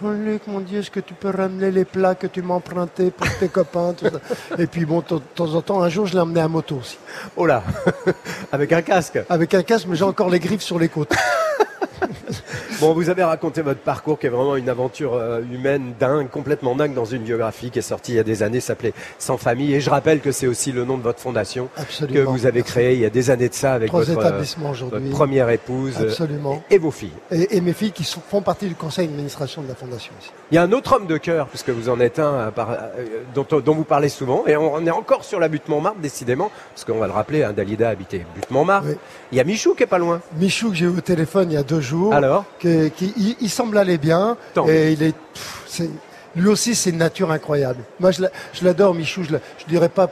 Jean-Luc, 0.00 0.46
mon 0.46 0.60
Dieu, 0.60 0.78
est-ce 0.80 0.90
que 0.90 1.00
tu 1.00 1.12
peux 1.12 1.28
ramener 1.28 1.70
les 1.70 1.84
plats 1.84 2.14
que 2.14 2.26
tu 2.26 2.40
m'empruntais 2.40 3.10
pour 3.10 3.26
tes 3.38 3.48
copains 3.52 3.92
tout 3.92 4.06
ça? 4.06 4.56
Et 4.58 4.66
puis 4.66 4.86
bon, 4.86 5.00
de 5.00 5.18
temps 5.34 5.54
en 5.54 5.60
temps, 5.60 5.82
un 5.82 5.90
jour, 5.90 6.06
je 6.06 6.14
l'ai 6.14 6.20
emmené 6.20 6.40
à 6.40 6.48
moto 6.48 6.76
aussi. 6.76 6.96
Oh 7.36 7.44
là, 7.44 7.62
avec 8.52 8.72
un 8.72 8.80
casque. 8.80 9.18
Avec 9.28 9.52
un 9.52 9.62
casque, 9.62 9.86
mais 9.88 9.96
j'ai 9.96 10.04
encore 10.04 10.30
les 10.30 10.40
griffes 10.40 10.62
sur 10.62 10.78
les 10.78 10.88
côtes. 10.88 11.12
Bon, 12.80 12.92
vous 12.92 13.08
avez 13.08 13.22
raconté 13.22 13.62
votre 13.62 13.80
parcours 13.80 14.18
qui 14.18 14.26
est 14.26 14.30
vraiment 14.30 14.56
une 14.56 14.68
aventure 14.68 15.14
euh, 15.14 15.40
humaine 15.52 15.94
dingue, 15.98 16.28
complètement 16.28 16.74
dingue 16.74 16.92
dans 16.94 17.04
une 17.04 17.22
biographie 17.22 17.70
qui 17.70 17.78
est 17.78 17.82
sortie 17.82 18.12
il 18.12 18.16
y 18.16 18.18
a 18.18 18.24
des 18.24 18.42
années, 18.42 18.60
s'appelait 18.60 18.92
Sans 19.18 19.36
famille. 19.38 19.74
Et 19.74 19.80
je 19.80 19.90
rappelle 19.90 20.20
que 20.20 20.32
c'est 20.32 20.46
aussi 20.46 20.72
le 20.72 20.84
nom 20.84 20.98
de 20.98 21.02
votre 21.02 21.20
fondation 21.20 21.68
que 22.12 22.18
vous 22.20 22.46
avez 22.46 22.62
créée 22.62 22.94
il 22.94 23.00
y 23.00 23.04
a 23.06 23.10
des 23.10 23.30
années 23.30 23.48
de 23.48 23.54
ça 23.54 23.74
avec 23.74 23.92
votre, 23.92 24.10
euh, 24.10 24.14
établissements 24.14 24.72
votre 24.72 24.86
aujourd'hui. 24.86 25.10
première 25.10 25.48
épouse 25.50 25.94
euh, 26.00 26.08
Absolument. 26.08 26.62
et 26.70 26.78
vos 26.78 26.90
filles. 26.90 27.12
Et, 27.30 27.56
et 27.56 27.60
mes 27.60 27.72
filles 27.72 27.92
qui 27.92 28.04
sont- 28.04 28.20
font 28.20 28.42
partie 28.42 28.66
du 28.66 28.74
conseil 28.74 29.06
d'administration 29.06 29.62
de 29.62 29.68
la 29.68 29.74
fondation 29.74 30.12
aussi. 30.20 30.30
Il 30.50 30.54
y 30.56 30.58
a 30.58 30.62
un 30.62 30.72
autre 30.72 30.94
homme 30.96 31.06
de 31.06 31.16
cœur, 31.16 31.46
puisque 31.48 31.70
vous 31.70 31.88
en 31.88 32.00
êtes 32.00 32.18
un 32.18 32.50
par- 32.50 32.76
dont, 33.34 33.46
dont 33.64 33.74
vous 33.74 33.84
parlez 33.84 34.08
souvent, 34.08 34.44
et 34.46 34.56
on, 34.56 34.74
on 34.74 34.86
est 34.86 34.90
encore 34.90 35.24
sur 35.24 35.38
la 35.40 35.48
butte 35.48 35.68
Montmartre, 35.68 35.98
décidément, 36.00 36.50
parce 36.74 36.84
qu'on 36.84 36.98
va 36.98 37.06
le 37.06 37.12
rappeler, 37.12 37.42
hein, 37.44 37.52
Dalida 37.52 37.88
habitait 37.88 38.24
butte 38.34 38.50
Montmartre. 38.50 38.88
Oui. 38.90 38.96
Il 39.32 39.38
y 39.38 39.40
a 39.40 39.44
Michou 39.44 39.74
qui 39.74 39.82
est 39.84 39.86
pas 39.86 39.98
loin. 39.98 40.20
Michou 40.38 40.70
que 40.70 40.76
j'ai 40.76 40.84
eu 40.86 40.88
au 40.88 41.00
téléphone 41.00 41.50
il 41.50 41.54
y 41.54 41.56
a 41.58 41.62
deux 41.62 41.80
jours, 41.80 41.93
Alors 42.12 42.44
qui, 42.58 43.12
il, 43.16 43.36
il 43.40 43.50
semble 43.50 43.78
aller 43.78 43.98
bien. 43.98 44.36
Tant 44.54 44.68
et 44.68 44.92
il 44.92 45.02
est, 45.02 45.14
pff, 45.14 45.82
lui 46.36 46.48
aussi, 46.48 46.74
c'est 46.74 46.90
une 46.90 46.98
nature 46.98 47.30
incroyable. 47.30 47.82
Moi, 48.00 48.10
je 48.10 48.22
l'a- 48.22 48.30
je 48.52 48.64
l'adore, 48.64 48.94
Michou. 48.94 49.22
Je, 49.22 49.30
je 49.58 49.64
dirais 49.68 49.88
pas. 49.88 50.08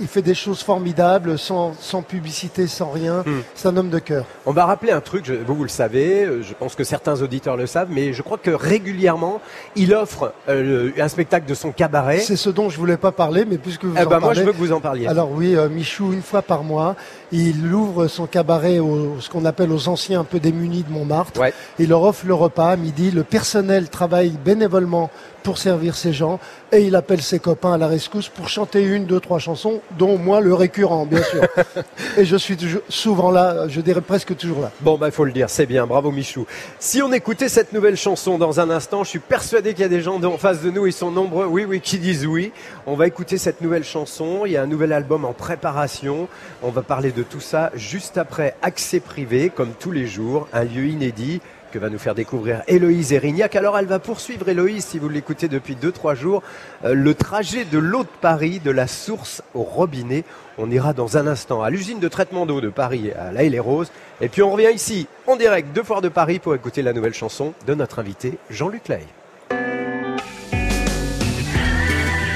Il 0.00 0.06
fait 0.06 0.22
des 0.22 0.34
choses 0.34 0.62
formidables, 0.62 1.38
sans, 1.38 1.74
sans 1.80 2.02
publicité, 2.02 2.66
sans 2.66 2.90
rien. 2.90 3.22
Hmm. 3.26 3.40
C'est 3.54 3.68
un 3.68 3.76
homme 3.76 3.90
de 3.90 3.98
cœur. 3.98 4.24
On 4.46 4.52
va 4.52 4.66
rappeler 4.66 4.92
un 4.92 5.00
truc, 5.00 5.24
je- 5.26 5.34
vous, 5.34 5.54
vous 5.54 5.62
le 5.62 5.68
savez, 5.68 6.24
euh, 6.24 6.42
je 6.42 6.54
pense 6.54 6.74
que 6.74 6.84
certains 6.84 7.20
auditeurs 7.22 7.56
le 7.56 7.66
savent, 7.66 7.88
mais 7.90 8.12
je 8.12 8.22
crois 8.22 8.38
que 8.38 8.50
régulièrement, 8.50 9.40
il 9.74 9.94
offre 9.94 10.32
euh, 10.48 10.90
un 10.98 11.08
spectacle 11.08 11.46
de 11.48 11.54
son 11.54 11.72
cabaret. 11.72 12.18
C'est 12.20 12.36
ce 12.36 12.50
dont 12.50 12.68
je 12.68 12.76
voulais 12.78 12.96
pas 12.96 13.12
parler, 13.12 13.44
mais 13.44 13.58
puisque 13.58 13.84
vous 13.84 13.94
Eh 13.98 14.04
en 14.04 14.08
ben, 14.08 14.20
moi, 14.20 14.34
je 14.34 14.42
veux 14.42 14.52
que 14.52 14.56
vous 14.58 14.72
en 14.72 14.80
parliez. 14.80 15.06
Alors 15.06 15.30
oui, 15.30 15.56
euh, 15.56 15.68
Michou, 15.68 16.12
une 16.12 16.22
fois 16.22 16.42
par 16.42 16.62
mois, 16.62 16.96
il 17.32 17.72
ouvre 17.72 18.06
son 18.08 18.26
cabaret 18.26 18.78
aux, 18.78 19.16
ce 19.20 19.28
qu'on 19.30 19.44
appelle 19.44 19.72
aux 19.72 19.88
anciens 19.88 20.20
un 20.20 20.24
peu 20.24 20.40
démunis 20.40 20.82
de 20.84 20.92
Montmartre. 20.92 21.40
Ouais. 21.40 21.52
Il 21.78 21.88
leur 21.88 22.02
offre 22.02 22.26
le 22.26 22.34
repas 22.34 22.70
à 22.70 22.76
midi. 22.76 23.10
Le 23.10 23.24
personnel 23.24 23.88
travaille 23.88 24.30
bénévolement 24.44 25.10
pour 25.46 25.58
servir 25.58 25.94
ces 25.94 26.12
gens 26.12 26.40
et 26.72 26.80
il 26.80 26.96
appelle 26.96 27.22
ses 27.22 27.38
copains 27.38 27.74
à 27.74 27.78
la 27.78 27.86
rescousse 27.86 28.28
pour 28.28 28.48
chanter 28.48 28.82
une, 28.82 29.04
deux, 29.04 29.20
trois 29.20 29.38
chansons, 29.38 29.80
dont 29.96 30.18
moi 30.18 30.40
le 30.40 30.52
récurrent, 30.52 31.06
bien 31.06 31.22
sûr. 31.22 31.40
et 32.16 32.24
je 32.24 32.34
suis 32.34 32.56
toujours, 32.56 32.80
souvent 32.88 33.30
là, 33.30 33.68
je 33.68 33.80
dirais 33.80 34.00
presque 34.00 34.36
toujours 34.36 34.60
là. 34.60 34.72
Bon, 34.80 34.98
bah, 34.98 35.06
il 35.06 35.12
faut 35.12 35.24
le 35.24 35.30
dire, 35.30 35.48
c'est 35.48 35.66
bien, 35.66 35.86
bravo 35.86 36.10
Michou. 36.10 36.46
Si 36.80 37.00
on 37.00 37.12
écoutait 37.12 37.48
cette 37.48 37.72
nouvelle 37.72 37.96
chanson 37.96 38.38
dans 38.38 38.58
un 38.58 38.70
instant, 38.70 39.04
je 39.04 39.10
suis 39.10 39.18
persuadé 39.20 39.72
qu'il 39.72 39.82
y 39.82 39.84
a 39.84 39.88
des 39.88 40.00
gens 40.00 40.20
en 40.20 40.36
face 40.36 40.62
de 40.62 40.70
nous, 40.72 40.84
ils 40.84 40.92
sont 40.92 41.12
nombreux, 41.12 41.46
oui, 41.46 41.64
oui, 41.64 41.80
qui 41.80 41.98
disent 41.98 42.26
oui. 42.26 42.50
On 42.84 42.96
va 42.96 43.06
écouter 43.06 43.38
cette 43.38 43.60
nouvelle 43.60 43.84
chanson, 43.84 44.46
il 44.46 44.50
y 44.50 44.56
a 44.56 44.62
un 44.62 44.66
nouvel 44.66 44.92
album 44.92 45.24
en 45.24 45.32
préparation, 45.32 46.26
on 46.64 46.70
va 46.70 46.82
parler 46.82 47.12
de 47.12 47.22
tout 47.22 47.38
ça 47.38 47.70
juste 47.76 48.18
après 48.18 48.56
Accès 48.62 48.98
Privé, 48.98 49.52
comme 49.54 49.74
tous 49.78 49.92
les 49.92 50.08
jours, 50.08 50.48
un 50.52 50.64
lieu 50.64 50.86
inédit 50.86 51.40
que 51.76 51.80
va 51.80 51.90
nous 51.90 51.98
faire 51.98 52.14
découvrir 52.14 52.62
Héloïse 52.68 53.12
Erignac. 53.12 53.54
Alors 53.54 53.76
elle 53.76 53.84
va 53.84 53.98
poursuivre 53.98 54.48
Héloïse, 54.48 54.82
si 54.82 54.98
vous 54.98 55.10
l'écoutez 55.10 55.46
depuis 55.46 55.74
2-3 55.74 56.14
jours, 56.14 56.42
euh, 56.86 56.94
le 56.94 57.12
trajet 57.12 57.66
de 57.66 57.76
l'eau 57.76 58.02
de 58.02 58.08
Paris, 58.22 58.60
de 58.64 58.70
la 58.70 58.86
source 58.86 59.42
au 59.52 59.62
robinet. 59.62 60.24
On 60.56 60.70
ira 60.70 60.94
dans 60.94 61.18
un 61.18 61.26
instant 61.26 61.62
à 61.62 61.68
l'usine 61.68 62.00
de 62.00 62.08
traitement 62.08 62.46
d'eau 62.46 62.62
de 62.62 62.70
Paris, 62.70 63.12
à 63.12 63.30
La 63.30 63.42
les 63.42 63.58
Roses. 63.58 63.90
Et 64.22 64.30
puis 64.30 64.42
on 64.42 64.52
revient 64.52 64.74
ici, 64.74 65.06
en 65.26 65.36
direct 65.36 65.76
de 65.76 65.82
Foire 65.82 66.00
de 66.00 66.08
Paris, 66.08 66.38
pour 66.38 66.54
écouter 66.54 66.80
la 66.80 66.94
nouvelle 66.94 67.12
chanson 67.12 67.52
de 67.66 67.74
notre 67.74 67.98
invité 67.98 68.38
Jean-Luc 68.48 68.88
Lay. 68.88 69.02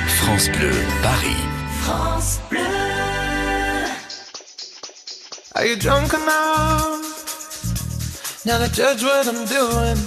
France 0.06 0.50
Bleu, 0.50 0.70
Paris. 1.02 1.46
France 1.80 2.40
Bleu. 2.50 2.60
Are 5.54 5.64
you 5.64 5.76
drunk 5.76 6.12
enough 6.12 7.09
now 8.44 8.58
to 8.58 8.72
judge 8.72 9.02
what 9.02 9.26
I'm 9.28 9.44
doing? 9.46 9.98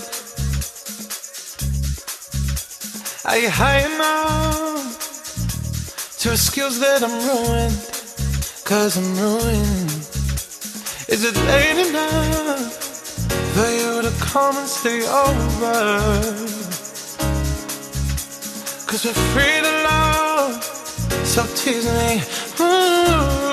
Are 3.25 3.37
you 3.37 3.49
high 3.49 3.81
enough 3.85 4.97
to 6.19 6.31
excuse 6.31 6.79
that 6.79 7.03
I'm 7.03 7.15
ruined? 7.27 7.77
Cause 8.65 8.97
I'm 8.97 9.15
ruined. 9.17 9.91
Is 11.09 11.23
it 11.23 11.35
late 11.45 11.87
enough 11.87 12.73
for 13.53 13.69
you 13.69 14.01
to 14.01 14.11
come 14.19 14.57
and 14.57 14.67
stay 14.67 15.05
over? 15.07 15.73
Cause 18.87 19.05
we're 19.05 19.13
free 19.33 19.61
to 19.61 19.83
love 19.83 20.63
so 21.25 21.45
tease 21.55 21.85
me. 21.85 22.21
Ooh. 22.59 23.52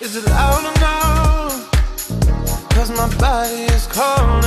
is 0.00 0.16
it 0.16 0.24
loud 0.26 0.64
enough? 0.76 1.70
Cause 2.70 2.90
my 2.90 3.08
body 3.18 3.64
is 3.74 3.86
calling 3.88 4.41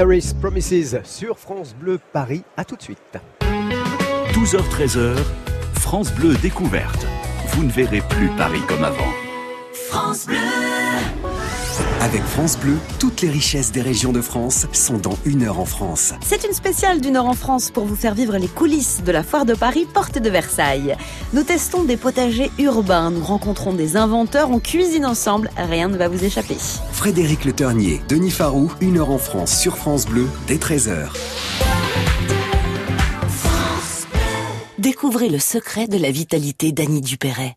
Harris, 0.00 0.32
Promises 0.40 0.98
sur 1.04 1.38
France 1.38 1.74
Bleu 1.78 2.00
Paris. 2.14 2.42
À 2.56 2.64
tout 2.64 2.74
de 2.74 2.80
suite. 2.80 3.18
12h-13h, 4.32 5.14
France 5.74 6.10
Bleu 6.14 6.34
découverte. 6.36 7.06
Vous 7.48 7.64
ne 7.64 7.70
verrez 7.70 8.00
plus 8.08 8.28
Paris 8.28 8.62
comme 8.66 8.82
avant. 8.82 9.12
France 9.74 10.26
Bleu. 10.26 10.69
Avec 12.00 12.22
France 12.22 12.58
Bleu, 12.58 12.78
toutes 12.98 13.20
les 13.20 13.28
richesses 13.28 13.72
des 13.72 13.82
régions 13.82 14.12
de 14.12 14.22
France 14.22 14.66
sont 14.72 14.96
dans 14.96 15.18
une 15.26 15.42
heure 15.42 15.60
en 15.60 15.66
France. 15.66 16.14
C'est 16.22 16.44
une 16.44 16.54
spéciale 16.54 17.02
du 17.02 17.10
Nord 17.10 17.26
en 17.26 17.34
France 17.34 17.70
pour 17.70 17.84
vous 17.84 17.94
faire 17.94 18.14
vivre 18.14 18.38
les 18.38 18.48
coulisses 18.48 19.02
de 19.04 19.12
la 19.12 19.22
foire 19.22 19.44
de 19.44 19.52
Paris, 19.52 19.86
porte 19.92 20.18
de 20.18 20.30
Versailles. 20.30 20.96
Nous 21.34 21.42
testons 21.42 21.84
des 21.84 21.98
potagers 21.98 22.50
urbains, 22.58 23.10
nous 23.10 23.22
rencontrons 23.22 23.74
des 23.74 23.98
inventeurs, 23.98 24.50
on 24.50 24.60
cuisine 24.60 25.04
ensemble, 25.04 25.50
rien 25.58 25.88
ne 25.88 25.98
va 25.98 26.08
vous 26.08 26.24
échapper. 26.24 26.56
Frédéric 26.90 27.44
Le 27.44 27.52
Ternier, 27.52 28.00
Denis 28.08 28.30
Farou, 28.30 28.72
une 28.80 28.96
heure 28.96 29.10
en 29.10 29.18
France 29.18 29.58
sur 29.58 29.76
France 29.76 30.06
Bleu 30.06 30.26
dès 30.46 30.56
13h. 30.56 31.08
Découvrez 34.78 35.28
le 35.28 35.38
secret 35.38 35.86
de 35.86 35.98
la 35.98 36.10
vitalité 36.10 36.72
d'Annie 36.72 37.02
Dupéret. 37.02 37.56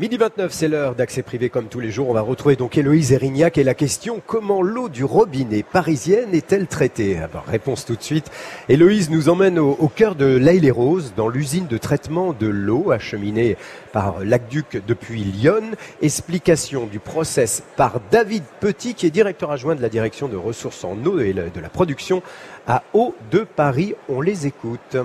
Midi 0.00 0.16
29, 0.16 0.52
c'est 0.52 0.68
l'heure 0.68 0.94
d'accès 0.94 1.24
privé 1.24 1.50
comme 1.50 1.66
tous 1.66 1.80
les 1.80 1.90
jours. 1.90 2.08
On 2.08 2.12
va 2.12 2.20
retrouver 2.20 2.54
donc 2.54 2.78
Héloïse 2.78 3.10
Erignac 3.10 3.58
et 3.58 3.64
la 3.64 3.74
question 3.74 4.22
comment 4.24 4.62
l'eau 4.62 4.88
du 4.88 5.02
robinet 5.02 5.64
parisienne 5.64 6.36
est-elle 6.36 6.68
traitée? 6.68 7.18
Alors, 7.18 7.44
Réponse 7.44 7.84
tout 7.84 7.96
de 7.96 8.02
suite. 8.02 8.30
Héloïse 8.68 9.10
nous 9.10 9.28
emmène 9.28 9.58
au, 9.58 9.88
cœur 9.88 10.14
de 10.14 10.24
l'Aille-les-Roses, 10.24 11.14
dans 11.16 11.26
l'usine 11.26 11.66
de 11.66 11.78
traitement 11.78 12.32
de 12.32 12.46
l'eau 12.46 12.92
acheminée 12.92 13.56
par 13.92 14.20
l'Aqueduc 14.22 14.80
depuis 14.86 15.24
Lyon. 15.24 15.72
Explication 16.00 16.86
du 16.86 17.00
process 17.00 17.64
par 17.74 18.00
David 18.12 18.44
Petit, 18.60 18.94
qui 18.94 19.04
est 19.04 19.10
directeur 19.10 19.50
adjoint 19.50 19.74
de 19.74 19.82
la 19.82 19.88
direction 19.88 20.28
de 20.28 20.36
ressources 20.36 20.84
en 20.84 20.96
eau 21.06 21.18
et 21.18 21.32
de 21.32 21.60
la 21.60 21.68
production 21.68 22.22
à 22.68 22.84
Eau 22.94 23.16
de 23.32 23.40
Paris. 23.40 23.94
On 24.08 24.20
les 24.20 24.46
écoute. 24.46 24.96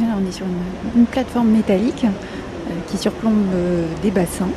Là, 0.00 0.16
on 0.18 0.26
est 0.26 0.32
sur 0.32 0.46
une, 0.96 1.06
plateforme 1.06 1.50
métallique 1.50 2.06
qui 2.88 2.96
surplombe 2.96 3.46
euh, 3.54 3.86
des 4.02 4.10
bassins. 4.10 4.48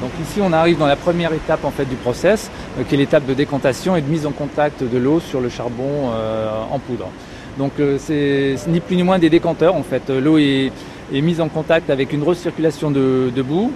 Donc 0.00 0.10
ici 0.22 0.40
on 0.42 0.52
arrive 0.52 0.78
dans 0.78 0.86
la 0.86 0.96
première 0.96 1.32
étape 1.32 1.64
en 1.64 1.70
fait 1.70 1.84
du 1.84 1.96
process, 1.96 2.50
euh, 2.78 2.84
qui 2.84 2.94
est 2.94 2.98
l'étape 2.98 3.26
de 3.26 3.34
décantation 3.34 3.96
et 3.96 4.00
de 4.00 4.08
mise 4.08 4.26
en 4.26 4.32
contact 4.32 4.82
de 4.82 4.98
l'eau 4.98 5.20
sur 5.20 5.40
le 5.40 5.48
charbon 5.48 6.10
euh, 6.12 6.50
en 6.70 6.78
poudre. 6.78 7.08
Donc 7.58 7.72
euh, 7.80 7.98
c'est 7.98 8.54
ni 8.68 8.80
plus 8.80 8.96
ni 8.96 9.02
moins 9.02 9.18
des 9.18 9.30
décanteurs 9.30 9.74
en 9.74 9.82
fait. 9.82 10.10
Euh, 10.10 10.20
L'eau 10.20 10.38
est, 10.38 10.70
mise 11.10 11.40
en 11.40 11.48
contact 11.48 11.90
avec 11.90 12.12
une 12.12 12.22
recirculation 12.22 12.90
de 12.90 13.42
boue 13.42 13.72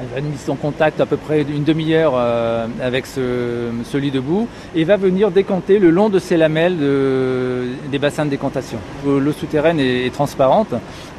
Elle 0.00 0.22
va 0.22 0.26
mise 0.26 0.48
en 0.48 0.54
contact 0.54 0.98
à 1.00 1.06
peu 1.06 1.18
près 1.18 1.42
une 1.42 1.64
demi-heure 1.64 2.14
euh, 2.16 2.66
avec 2.82 3.04
ce, 3.04 3.96
lit 3.98 4.10
debout 4.10 4.48
et 4.74 4.84
va 4.84 4.96
venir 4.96 5.30
décanter 5.30 5.78
le 5.78 5.90
long 5.90 6.08
de 6.08 6.18
ces 6.18 6.38
lamelles 6.38 6.78
des 6.78 7.98
bassins 7.98 8.24
de 8.24 8.30
décantation. 8.30 8.78
L'eau 9.04 9.32
souterraine 9.32 9.78
est, 9.78 10.10
transparente, 10.14 10.72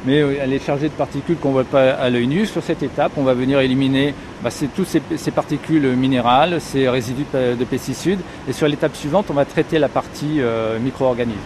mais 0.04 0.20
euh, 0.20 0.34
elle 0.42 0.52
est 0.52 0.64
chargée 0.64 0.88
de 0.88 0.94
particules 0.94 1.36
qu'on 1.36 1.48
ne 1.48 1.54
voit 1.54 1.64
pas 1.64 1.90
à 1.90 2.10
l'œil 2.10 2.26
nu. 2.26 2.44
Sur 2.44 2.62
cette 2.64 2.82
étape, 2.82 3.12
on 3.16 3.22
va 3.22 3.34
venir 3.34 3.60
éliminer 3.60 4.14
bah, 4.42 4.50
toutes 4.74 4.88
ces, 4.88 5.30
particules 5.30 5.94
minérales, 5.94 6.60
ces 6.60 6.88
résidus 6.88 7.26
de 7.32 7.64
pesticides. 7.64 8.20
Et 8.48 8.52
sur 8.52 8.66
l'étape 8.66 8.96
suivante, 8.96 9.26
on 9.30 9.34
va 9.34 9.44
traiter 9.44 9.78
la 9.78 9.88
partie 9.88 10.40
euh, 10.40 10.80
micro-organismes. 10.80 11.38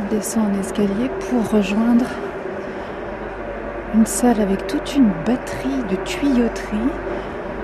On 0.00 0.14
descend 0.14 0.46
en 0.52 0.60
escalier 0.60 1.10
pour 1.30 1.48
rejoindre 1.48 2.06
une 3.94 4.06
salle 4.06 4.40
avec 4.40 4.66
toute 4.66 4.96
une 4.96 5.10
batterie 5.26 5.82
de 5.90 5.96
tuyauterie. 6.04 6.90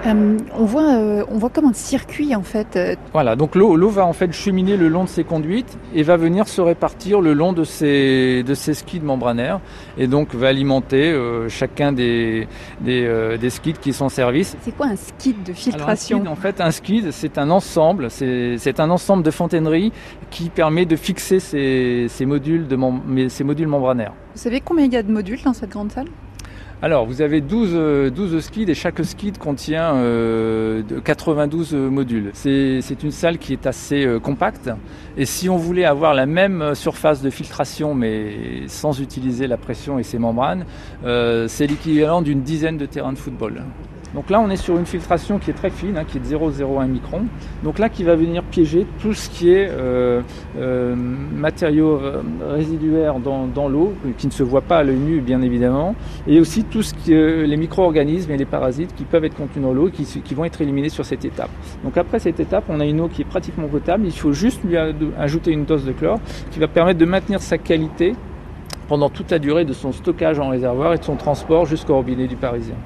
Euh, 0.08 0.38
on, 0.54 0.64
voit, 0.64 0.94
euh, 0.94 1.24
on 1.28 1.38
voit 1.38 1.50
comme 1.50 1.66
un 1.66 1.72
circuit 1.72 2.34
en 2.34 2.42
fait. 2.42 2.76
Euh. 2.76 2.94
Voilà, 3.12 3.36
donc 3.36 3.54
l'eau 3.54 3.88
va 3.88 4.06
en 4.06 4.12
fait 4.12 4.32
cheminer 4.32 4.76
le 4.76 4.88
long 4.88 5.04
de 5.04 5.08
ces 5.08 5.24
conduites 5.24 5.78
et 5.94 6.02
va 6.02 6.16
venir 6.16 6.48
se 6.48 6.60
répartir 6.60 7.20
le 7.20 7.32
long 7.32 7.52
de 7.52 7.64
ces, 7.64 8.42
de 8.42 8.54
ces 8.54 8.74
skids 8.74 9.00
membranaires 9.00 9.60
et 9.98 10.06
donc 10.06 10.34
va 10.34 10.48
alimenter 10.48 11.14
chacun 11.48 11.92
des, 11.92 12.46
des, 12.80 13.50
skids 13.50 13.74
qui 13.80 13.92
sont 13.92 14.06
en 14.06 14.08
service. 14.08 14.56
C'est 14.62 14.76
quoi 14.76 14.86
un 14.86 14.96
skid 14.96 15.42
de 15.42 15.52
filtration? 15.52 16.24
En 16.26 16.36
fait, 16.36 16.60
un 16.60 16.70
skid, 16.70 17.10
c'est 17.10 17.38
un 17.38 17.50
ensemble, 17.50 18.10
c'est 18.10 18.80
un 18.80 18.90
ensemble 18.90 19.22
de 19.22 19.30
fontaineries 19.30 19.92
qui 20.30 20.50
permet 20.50 20.86
de 20.86 20.96
fixer 20.96 21.40
ces, 21.40 22.06
ces 22.08 22.26
modules, 22.26 22.66
de 22.66 23.28
ces 23.28 23.44
modules 23.44 23.68
membranaires. 23.68 24.12
Vous 24.34 24.42
savez 24.42 24.60
combien 24.60 24.84
il 24.84 24.92
y 24.92 24.96
a 24.96 25.02
de 25.02 25.12
modules 25.12 25.42
dans 25.44 25.52
cette 25.52 25.70
grande 25.70 25.92
salle? 25.92 26.08
Alors, 26.80 27.06
vous 27.06 27.22
avez 27.22 27.40
12, 27.40 28.12
12 28.12 28.34
euh, 28.34 28.40
skids 28.40 28.70
et 28.70 28.74
chaque 28.74 29.04
skid 29.04 29.36
contient 29.38 29.94
92 31.04 31.74
euh, 31.74 31.90
modules. 31.90 32.30
C'est 32.34 33.02
une 33.02 33.10
salle 33.10 33.38
qui 33.38 33.52
est 33.52 33.66
assez 33.66 34.06
euh, 34.06 34.20
compacte 34.20 34.70
et 35.16 35.24
si 35.24 35.48
on 35.48 35.56
voulait 35.56 35.84
avoir 35.84 36.14
la 36.14 36.26
même 36.26 36.76
surface 36.76 37.20
de 37.20 37.30
filtration 37.30 37.94
mais 37.94 38.68
sans 38.68 39.00
utiliser 39.00 39.48
la 39.48 39.56
pression 39.56 39.98
et 39.98 40.04
ses 40.04 40.18
membranes, 40.18 40.64
c'est 41.02 41.66
l'équivalent 41.66 42.22
d'une 42.22 42.42
dizaine 42.42 42.78
de 42.78 42.86
terrains 42.86 43.12
de 43.12 43.18
football. 43.18 43.64
Donc 44.14 44.30
là, 44.30 44.40
on 44.40 44.48
est 44.48 44.56
sur 44.56 44.78
une 44.78 44.86
filtration 44.86 45.38
qui 45.38 45.50
est 45.50 45.54
très 45.54 45.70
fine, 45.70 45.98
hein, 45.98 46.04
qui 46.06 46.16
est 46.16 46.20
de 46.20 46.26
0,01 46.26 46.86
micron. 46.86 47.22
Donc 47.62 47.78
là, 47.78 47.88
qui 47.88 48.04
va 48.04 48.16
venir 48.16 48.42
piéger 48.42 48.86
tout 49.00 49.12
ce 49.12 49.28
qui 49.28 49.50
est 49.50 49.68
euh, 49.70 50.22
euh, 50.58 50.94
matériaux 50.96 51.98
euh, 51.98 52.22
résiduaires 52.50 53.18
dans, 53.18 53.68
l'eau, 53.68 53.92
qui 54.16 54.26
ne 54.26 54.32
se 54.32 54.42
voit 54.42 54.62
pas 54.62 54.78
à 54.78 54.82
l'œil 54.82 54.98
nu, 54.98 55.20
bien 55.20 55.42
évidemment, 55.42 55.94
et 56.26 56.40
aussi 56.40 56.64
tout 56.64 56.82
ce 56.82 56.94
qui 56.94 57.10
les 57.10 57.56
micro-organismes 57.56 58.30
et 58.30 58.36
les 58.36 58.44
parasites 58.44 58.94
qui 58.94 59.04
peuvent 59.04 59.24
être 59.24 59.34
contenus 59.34 59.64
dans 59.64 59.72
l'eau 59.72 59.88
et 59.88 59.90
qui, 59.90 60.34
vont 60.34 60.44
être 60.44 60.60
éliminés 60.60 60.88
sur 60.88 61.04
cette 61.04 61.24
étape. 61.24 61.50
Donc 61.84 61.96
après 61.96 62.18
cette 62.18 62.38
étape, 62.38 62.64
on 62.68 62.80
a 62.80 62.84
une 62.84 63.00
eau 63.00 63.08
qui 63.08 63.22
est 63.22 63.24
pratiquement 63.24 63.66
potable. 63.66 64.04
Il 64.06 64.12
faut 64.12 64.32
juste 64.32 64.62
lui 64.64 64.76
ajouter 64.76 65.50
une 65.52 65.64
dose 65.64 65.84
de 65.84 65.92
chlore 65.92 66.20
qui 66.50 66.58
va 66.58 66.68
permettre 66.68 66.98
de 66.98 67.04
maintenir 67.06 67.40
sa 67.40 67.58
qualité 67.58 68.14
pendant 68.88 69.08
toute 69.08 69.30
la 69.30 69.38
durée 69.38 69.64
de 69.64 69.72
son 69.72 69.92
stockage 69.92 70.38
en 70.38 70.48
réservoir 70.48 70.94
et 70.94 70.98
de 70.98 71.04
son 71.04 71.16
transport 71.16 71.66
jusqu'au 71.66 71.96
robinet 71.96 72.26
du 72.26 72.36
Parisien. 72.36 72.76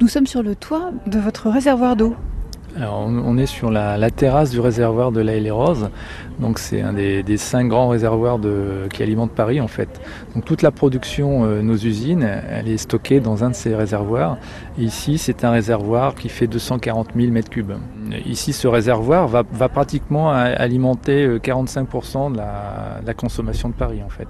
Nous 0.00 0.08
sommes 0.08 0.26
sur 0.26 0.42
le 0.42 0.54
toit 0.54 0.90
de 1.06 1.18
votre 1.18 1.50
réservoir 1.50 1.96
d'eau. 1.96 2.14
On 2.80 3.36
est 3.36 3.46
sur 3.46 3.70
la, 3.70 4.10
terrasse 4.10 4.50
du 4.50 4.58
réservoir 4.58 5.12
de 5.12 5.20
la 5.20 5.36
les. 5.36 5.90
Donc 6.38 6.58
c'est 6.58 6.80
un 6.80 6.94
des, 6.94 7.36
cinq 7.36 7.68
grands 7.68 7.88
réservoirs 7.88 8.38
qui 8.90 9.02
alimentent 9.02 9.32
Paris 9.32 9.60
en 9.60 9.68
fait. 9.68 10.00
Toute 10.46 10.62
la 10.62 10.70
production, 10.70 11.44
euh, 11.44 11.60
nos 11.60 11.76
usines, 11.76 12.22
elle 12.22 12.68
est 12.68 12.78
stockée 12.78 13.20
dans 13.20 13.44
un 13.44 13.50
de 13.50 13.54
ces 13.54 13.74
réservoirs. 13.74 14.38
ici 14.78 15.18
c'est 15.18 15.44
un 15.44 15.50
réservoir 15.50 16.14
qui 16.14 16.30
fait 16.30 16.46
240 16.46 17.08
000 17.14 17.32
m3. 17.32 17.76
Ici 18.24 18.54
ce 18.54 18.66
réservoir 18.68 19.28
va, 19.28 19.44
pratiquement 19.68 20.30
alimenter 20.30 21.26
45% 21.38 22.16
euh, 22.16 23.00
de 23.00 23.06
la 23.06 23.14
consommation 23.14 23.68
de 23.68 23.74
Paris 23.74 24.00
en 24.04 24.08
fait 24.08 24.28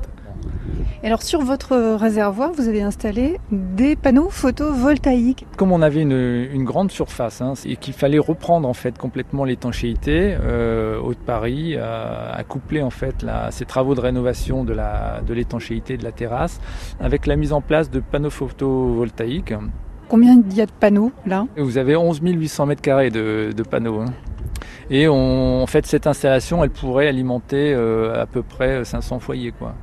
alors 1.05 1.22
sur 1.22 1.40
votre 1.40 1.96
réservoir, 1.96 2.52
vous 2.52 2.68
avez 2.68 2.81
installé 2.81 3.40
des 3.50 3.96
panneaux 3.96 4.31
photovoltaïques. 4.31 5.46
Comme 5.57 5.72
on 5.72 5.83
avait 5.83 6.02
une, 6.02 6.64
grande 6.64 6.92
surface 6.92 7.40
hein, 7.40 7.55
et 7.64 7.74
qu'il 7.76 7.92
fallait 7.92 8.20
reprendre 8.20 8.68
en 8.68 8.72
fait 8.72 8.96
complètement 8.96 9.44
l'étanchéité, 9.44 10.37
euh, 10.40 11.00
Haute-Paris 11.00 11.76
a, 11.76 12.40
couplé 12.48 12.83
en 12.83 12.90
fait 12.90 13.26
ces 13.50 13.64
travaux 13.64 13.96
de 13.96 14.00
rénovation 14.00 14.64
de 14.64 15.33
l'étanchéité 15.33 15.96
de, 15.96 16.05
la 16.05 16.12
terrasse 16.12 16.61
avec 17.00 17.26
la 17.26 17.35
mise 17.35 17.52
en 17.52 17.61
place 17.61 17.90
de 17.90 17.98
panneaux 17.98 18.31
photovoltaïques. 18.31 19.55
Combien 20.09 20.40
il 20.48 20.57
y 20.57 20.61
a 20.61 20.66
de 20.66 20.72
panneaux 20.72 21.11
là? 21.26 21.46
Vous 21.57 21.78
avez 21.78 21.96
11 21.96 22.20
800 22.22 22.66
mètres 22.66 22.83
carrés 22.83 23.11
de, 23.11 23.52
panneaux. 23.68 24.00
Hein. 24.00 24.12
Et 24.90 25.09
en 25.09 25.66
fait, 25.66 25.87
cette 25.87 26.07
installation, 26.07 26.62
elle 26.62 26.70
pourrait 26.70 27.09
alimenter 27.09 27.72
euh, 27.74 28.20
à 28.20 28.26
peu 28.26 28.42
près 28.42 28.85
500 28.85 29.20
foyers. 29.20 29.52
Quoi. 29.52 29.74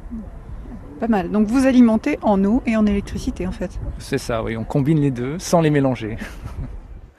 Pas 0.99 1.07
mal. 1.07 1.31
Donc 1.31 1.47
vous 1.47 1.65
alimentez 1.65 2.19
en 2.21 2.43
eau 2.43 2.61
et 2.65 2.75
en 2.75 2.85
électricité 2.85 3.47
en 3.47 3.51
fait. 3.51 3.79
C'est 3.99 4.17
ça, 4.17 4.43
oui. 4.43 4.57
On 4.57 4.63
combine 4.63 4.99
les 4.99 5.11
deux 5.11 5.39
sans 5.39 5.61
les 5.61 5.69
mélanger. 5.69 6.17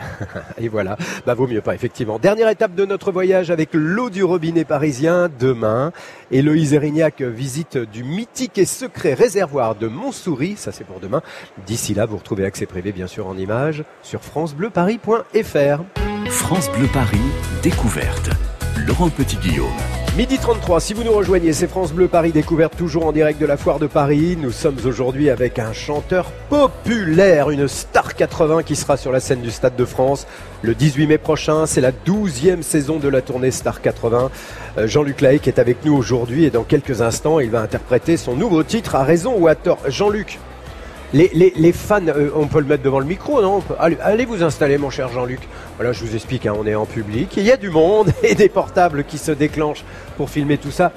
et 0.58 0.68
voilà, 0.68 0.96
bah 1.26 1.34
vaut 1.34 1.46
mieux 1.46 1.60
pas 1.60 1.74
effectivement. 1.74 2.18
Dernière 2.18 2.48
étape 2.48 2.74
de 2.74 2.84
notre 2.84 3.12
voyage 3.12 3.50
avec 3.50 3.70
l'eau 3.72 4.10
du 4.10 4.24
robinet 4.24 4.64
parisien 4.64 5.28
demain. 5.38 5.92
Héloïse 6.30 6.74
Erignac 6.74 7.22
visite 7.22 7.78
du 7.78 8.04
mythique 8.04 8.58
et 8.58 8.64
secret 8.64 9.14
réservoir 9.14 9.74
de 9.74 9.88
Montsouris, 9.88 10.56
ça 10.56 10.72
c'est 10.72 10.84
pour 10.84 11.00
demain. 11.00 11.22
D'ici 11.66 11.94
là, 11.94 12.06
vous 12.06 12.16
retrouvez 12.16 12.44
accès 12.44 12.66
privé 12.66 12.92
bien 12.92 13.06
sûr 13.06 13.26
en 13.26 13.36
images 13.36 13.84
sur 14.02 14.22
francebleuparis.fr. 14.22 15.82
France 16.28 16.70
Bleu 16.70 16.88
Paris, 16.92 17.18
découverte. 17.62 18.30
Laurent 18.76 19.10
Petit-Guillaume. 19.10 19.66
Midi 20.16 20.38
33, 20.38 20.80
si 20.80 20.94
vous 20.94 21.04
nous 21.04 21.12
rejoignez, 21.12 21.52
c'est 21.52 21.68
France 21.68 21.92
Bleu 21.92 22.08
Paris 22.08 22.32
découverte 22.32 22.76
toujours 22.76 23.06
en 23.06 23.12
direct 23.12 23.40
de 23.40 23.46
la 23.46 23.56
foire 23.56 23.78
de 23.78 23.86
Paris. 23.86 24.36
Nous 24.40 24.50
sommes 24.50 24.78
aujourd'hui 24.84 25.30
avec 25.30 25.58
un 25.58 25.72
chanteur 25.72 26.30
populaire, 26.48 27.50
une 27.50 27.68
star 27.68 28.14
80 28.14 28.62
qui 28.62 28.76
sera 28.76 28.96
sur 28.96 29.12
la 29.12 29.20
scène 29.20 29.40
du 29.40 29.50
Stade 29.50 29.76
de 29.76 29.84
France 29.84 30.26
le 30.62 30.74
18 30.74 31.06
mai 31.06 31.18
prochain. 31.18 31.66
C'est 31.66 31.80
la 31.80 31.92
12e 31.92 32.62
saison 32.62 32.98
de 32.98 33.08
la 33.08 33.22
tournée 33.22 33.50
Star 33.50 33.80
80. 33.80 34.30
Euh, 34.78 34.86
Jean-Luc 34.86 35.16
qui 35.16 35.48
est 35.48 35.58
avec 35.58 35.84
nous 35.84 35.94
aujourd'hui 35.94 36.44
et 36.44 36.50
dans 36.50 36.64
quelques 36.64 37.02
instants, 37.02 37.40
il 37.40 37.50
va 37.50 37.60
interpréter 37.60 38.16
son 38.16 38.34
nouveau 38.34 38.62
titre 38.62 38.96
à 38.96 39.04
raison 39.04 39.34
ou 39.38 39.48
à 39.48 39.54
tort. 39.54 39.78
Jean-Luc, 39.86 40.38
les, 41.12 41.72
fans, 41.72 42.00
euh, 42.06 42.30
on 42.34 42.46
peut 42.46 42.60
le 42.60 42.66
mettre 42.66 42.82
devant 42.82 43.00
le 43.00 43.06
micro, 43.06 43.42
non 43.42 43.62
allez, 43.78 44.24
vous 44.24 44.42
installer, 44.42 44.78
mon 44.78 44.90
cher 44.90 45.08
Jean-Luc. 45.08 45.40
Voilà, 45.76 45.92
je 45.92 46.04
vous 46.04 46.14
explique, 46.14 46.46
hein, 46.46 46.54
on 46.56 46.66
est 46.66 46.74
en 46.74 46.86
public. 46.86 47.36
Il 47.36 47.44
y 47.44 47.52
a 47.52 47.56
du 47.56 47.70
monde 47.70 48.12
et 48.22 48.34
des 48.34 48.48
portables 48.48 49.04
qui 49.04 49.18
se 49.18 49.32
déclenchent 49.32 49.84
pour 50.16 50.30
filmer 50.30 50.58
tout 50.58 50.70
ça. 50.70 50.92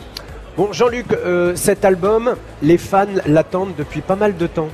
Bon, 0.55 0.71
Jean-Luc, 0.71 1.07
euh, 1.13 1.55
cet 1.55 1.83
album, 1.83 2.35
les 2.61 2.77
fans 2.77 3.07
l'attendent 3.25 3.73
depuis 3.77 4.01
pas 4.01 4.15
mal 4.15 4.37
de 4.37 4.45
temps. 4.45 4.69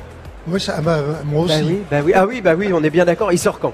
Oui, 0.47 0.60
ça, 0.60 0.82
bah, 0.82 0.99
moi 1.25 1.45
bah 1.47 1.54
aussi. 1.56 1.80
Bah 1.89 1.97
oui, 2.04 2.12
Ah 2.15 2.25
oui, 2.25 2.41
bah 2.41 2.56
oui, 2.58 2.71
on 2.73 2.84
est 2.84 2.89
bien 2.89 3.06
d'accord. 3.06 3.32
Il 3.32 3.39
sort 3.39 3.60
quand? 3.60 3.73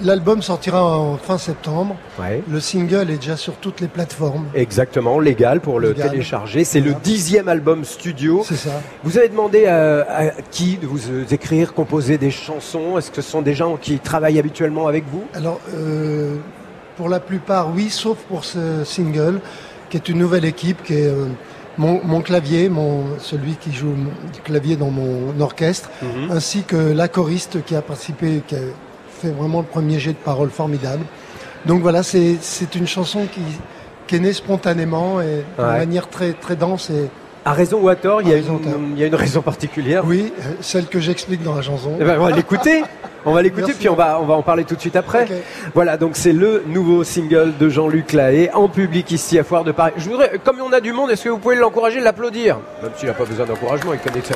L'album 0.00 0.42
sortira 0.42 0.98
en 0.98 1.16
fin 1.16 1.38
septembre. 1.38 1.96
Le 2.48 2.60
single 2.60 3.10
est 3.10 3.16
déjà 3.16 3.36
sur 3.36 3.54
toutes 3.54 3.80
les 3.80 3.88
plateformes. 3.88 4.46
Exactement, 4.54 5.18
légal 5.20 5.60
pour 5.60 5.80
le 5.80 5.94
télécharger. 5.94 6.64
C'est 6.64 6.80
le 6.80 6.94
dixième 6.94 7.48
album 7.48 7.84
studio. 7.84 8.42
C'est 8.44 8.56
ça. 8.56 8.80
Vous 9.04 9.18
avez 9.18 9.28
demandé 9.28 9.66
à, 9.66 10.32
qui 10.50 10.76
de 10.76 10.86
vous 10.86 11.00
écrire, 11.32 11.74
composer 11.74 12.18
des 12.18 12.30
chansons? 12.30 12.98
Est-ce 12.98 13.10
que 13.10 13.22
ce 13.22 13.30
sont 13.30 13.42
des 13.42 13.54
gens 13.54 13.76
qui 13.76 13.98
travaillent 13.98 14.38
habituellement 14.38 14.86
avec 14.86 15.04
vous? 15.10 15.24
Alors, 15.34 15.60
euh, 15.74 16.36
pour 16.96 17.08
la 17.08 17.20
plupart, 17.20 17.72
oui, 17.74 17.90
sauf 17.90 18.18
pour 18.28 18.44
ce 18.44 18.84
single, 18.84 19.40
qui 19.88 19.96
est 19.96 20.08
une 20.08 20.18
nouvelle 20.18 20.44
équipe, 20.44 20.82
qui 20.82 20.94
est 20.94 21.06
euh, 21.06 21.26
mon, 21.78 22.20
clavier, 22.20 22.68
mon, 22.68 23.18
celui 23.18 23.54
qui 23.56 23.72
joue 23.72 23.94
du 24.32 24.40
clavier 24.42 24.76
dans 24.76 24.90
mon 24.90 25.40
orchestre, 25.40 25.90
mhm. 26.02 26.30
ainsi 26.30 26.62
que 26.62 26.76
la 26.76 27.08
choriste 27.08 27.64
qui 27.64 27.74
a 27.74 27.82
participé, 27.82 28.42
qui 28.46 28.56
a, 28.56 28.58
fait 29.20 29.30
vraiment 29.30 29.60
le 29.60 29.66
premier 29.66 29.98
jet 29.98 30.12
de 30.12 30.16
parole 30.16 30.50
formidable. 30.50 31.04
Donc 31.66 31.82
voilà, 31.82 32.02
c'est 32.02 32.74
une 32.74 32.86
chanson 32.86 33.26
qui, 33.32 33.42
qui, 34.06 34.16
est 34.16 34.20
née 34.20 34.32
spontanément 34.32 35.20
et 35.20 35.44
de 35.58 35.62
manière 35.62 36.08
très, 36.08 36.32
très 36.32 36.56
dense 36.56 36.90
et, 36.90 37.10
à 37.44 37.52
raison 37.52 37.80
ou 37.80 37.88
à 37.88 37.96
tort, 37.96 38.20
il 38.22 38.28
y, 38.28 38.34
a 38.34 38.36
une, 38.36 38.44
il 38.94 38.98
y 38.98 39.04
a 39.04 39.06
une 39.06 39.14
raison 39.14 39.40
particulière. 39.40 40.04
Oui, 40.06 40.32
celle 40.60 40.86
que 40.86 41.00
j'explique 41.00 41.42
dans 41.42 41.54
la 41.54 41.62
chanson. 41.62 41.92
Eh 41.98 42.04
ben, 42.04 42.18
on 42.18 42.24
va 42.24 42.30
l'écouter. 42.32 42.82
On 43.24 43.32
va 43.32 43.42
l'écouter, 43.42 43.72
puis 43.78 43.88
on 43.88 43.94
va, 43.94 44.18
on 44.20 44.24
va 44.24 44.34
en 44.34 44.42
parler 44.42 44.64
tout 44.64 44.74
de 44.74 44.80
suite 44.80 44.96
après. 44.96 45.26
Voilà, 45.74 45.96
donc 45.96 46.12
c'est 46.14 46.32
le 46.32 46.64
nouveau 46.66 47.04
single 47.04 47.52
de 47.58 47.68
Jean-Luc 47.68 48.12
Lahaye 48.12 48.50
en 48.54 48.68
public 48.68 49.10
ici 49.10 49.38
à 49.38 49.44
Foire 49.44 49.64
de 49.64 49.72
Paris. 49.72 49.92
Je 49.98 50.08
voudrais, 50.08 50.38
comme 50.42 50.60
on 50.60 50.72
a 50.72 50.80
du 50.80 50.92
monde, 50.92 51.10
est-ce 51.10 51.24
que 51.24 51.28
vous 51.28 51.38
pouvez 51.38 51.56
l'encourager, 51.56 52.00
l'applaudir? 52.00 52.58
Même 52.82 52.92
s'il 52.96 53.08
n'a 53.08 53.14
pas 53.14 53.24
besoin 53.24 53.44
d'encouragement, 53.44 53.92
il 53.92 54.00
connaît 54.00 54.20
que 54.20 54.28
ça. 54.28 54.34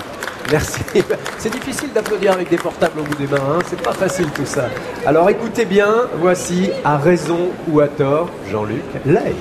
Merci. 0.50 0.80
C'est 1.38 1.50
difficile 1.50 1.92
d'applaudir 1.92 2.33
avec 2.33 2.50
des 2.50 2.57
portables 2.57 3.00
au 3.00 3.02
bout 3.02 3.14
des 3.14 3.26
mains, 3.26 3.38
hein 3.38 3.59
c'est 3.66 3.80
pas 3.80 3.92
facile 3.92 4.26
tout 4.35 4.46
ça. 4.46 4.68
Alors 5.07 5.28
écoutez 5.30 5.64
bien, 5.64 5.92
voici 6.18 6.70
à 6.85 6.96
raison 6.96 7.50
ou 7.68 7.80
à 7.80 7.88
tort, 7.88 8.28
Jean-Luc 8.50 8.83
Lahaye. 9.07 9.35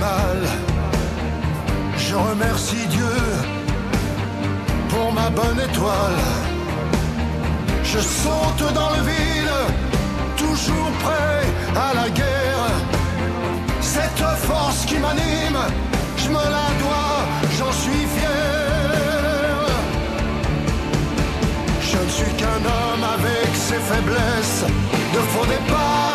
Mal. 0.00 0.38
Je 1.96 2.14
remercie 2.14 2.86
Dieu 2.88 3.16
pour 4.88 5.12
ma 5.12 5.30
bonne 5.30 5.60
étoile. 5.60 6.20
Je 7.84 7.98
saute 7.98 8.72
dans 8.74 8.90
le 8.90 9.02
vide, 9.10 9.58
toujours 10.36 10.90
prêt 11.04 11.42
à 11.76 11.94
la 11.94 12.08
guerre. 12.10 12.66
Cette 13.80 14.24
force 14.46 14.84
qui 14.86 14.98
m'anime, 14.98 15.60
je 16.16 16.28
me 16.28 16.44
la 16.56 16.68
dois, 16.82 17.18
j'en 17.58 17.72
suis 17.72 18.06
fier. 18.16 19.48
Je 21.90 21.98
ne 21.98 22.10
suis 22.10 22.32
qu'un 22.40 22.62
homme 22.76 23.04
avec 23.16 23.48
ses 23.54 23.80
faiblesses, 23.90 24.64
de 25.14 25.20
faux 25.30 25.46
départs 25.46 26.07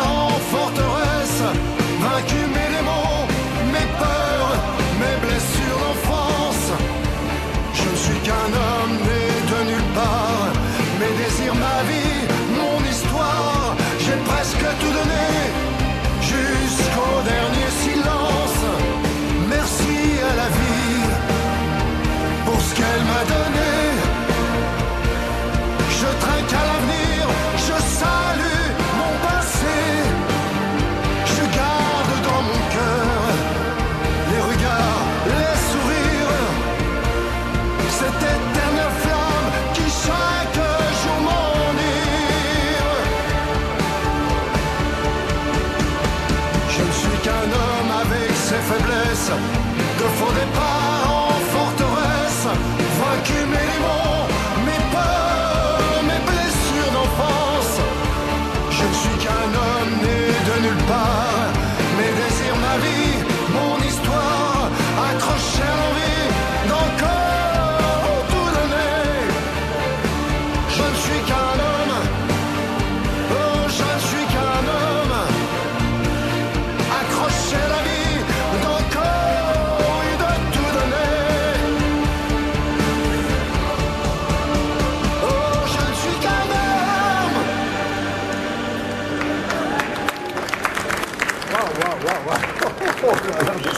faiblesses, 49.24 49.63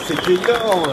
C'est 0.07 0.29
énorme 0.31 0.91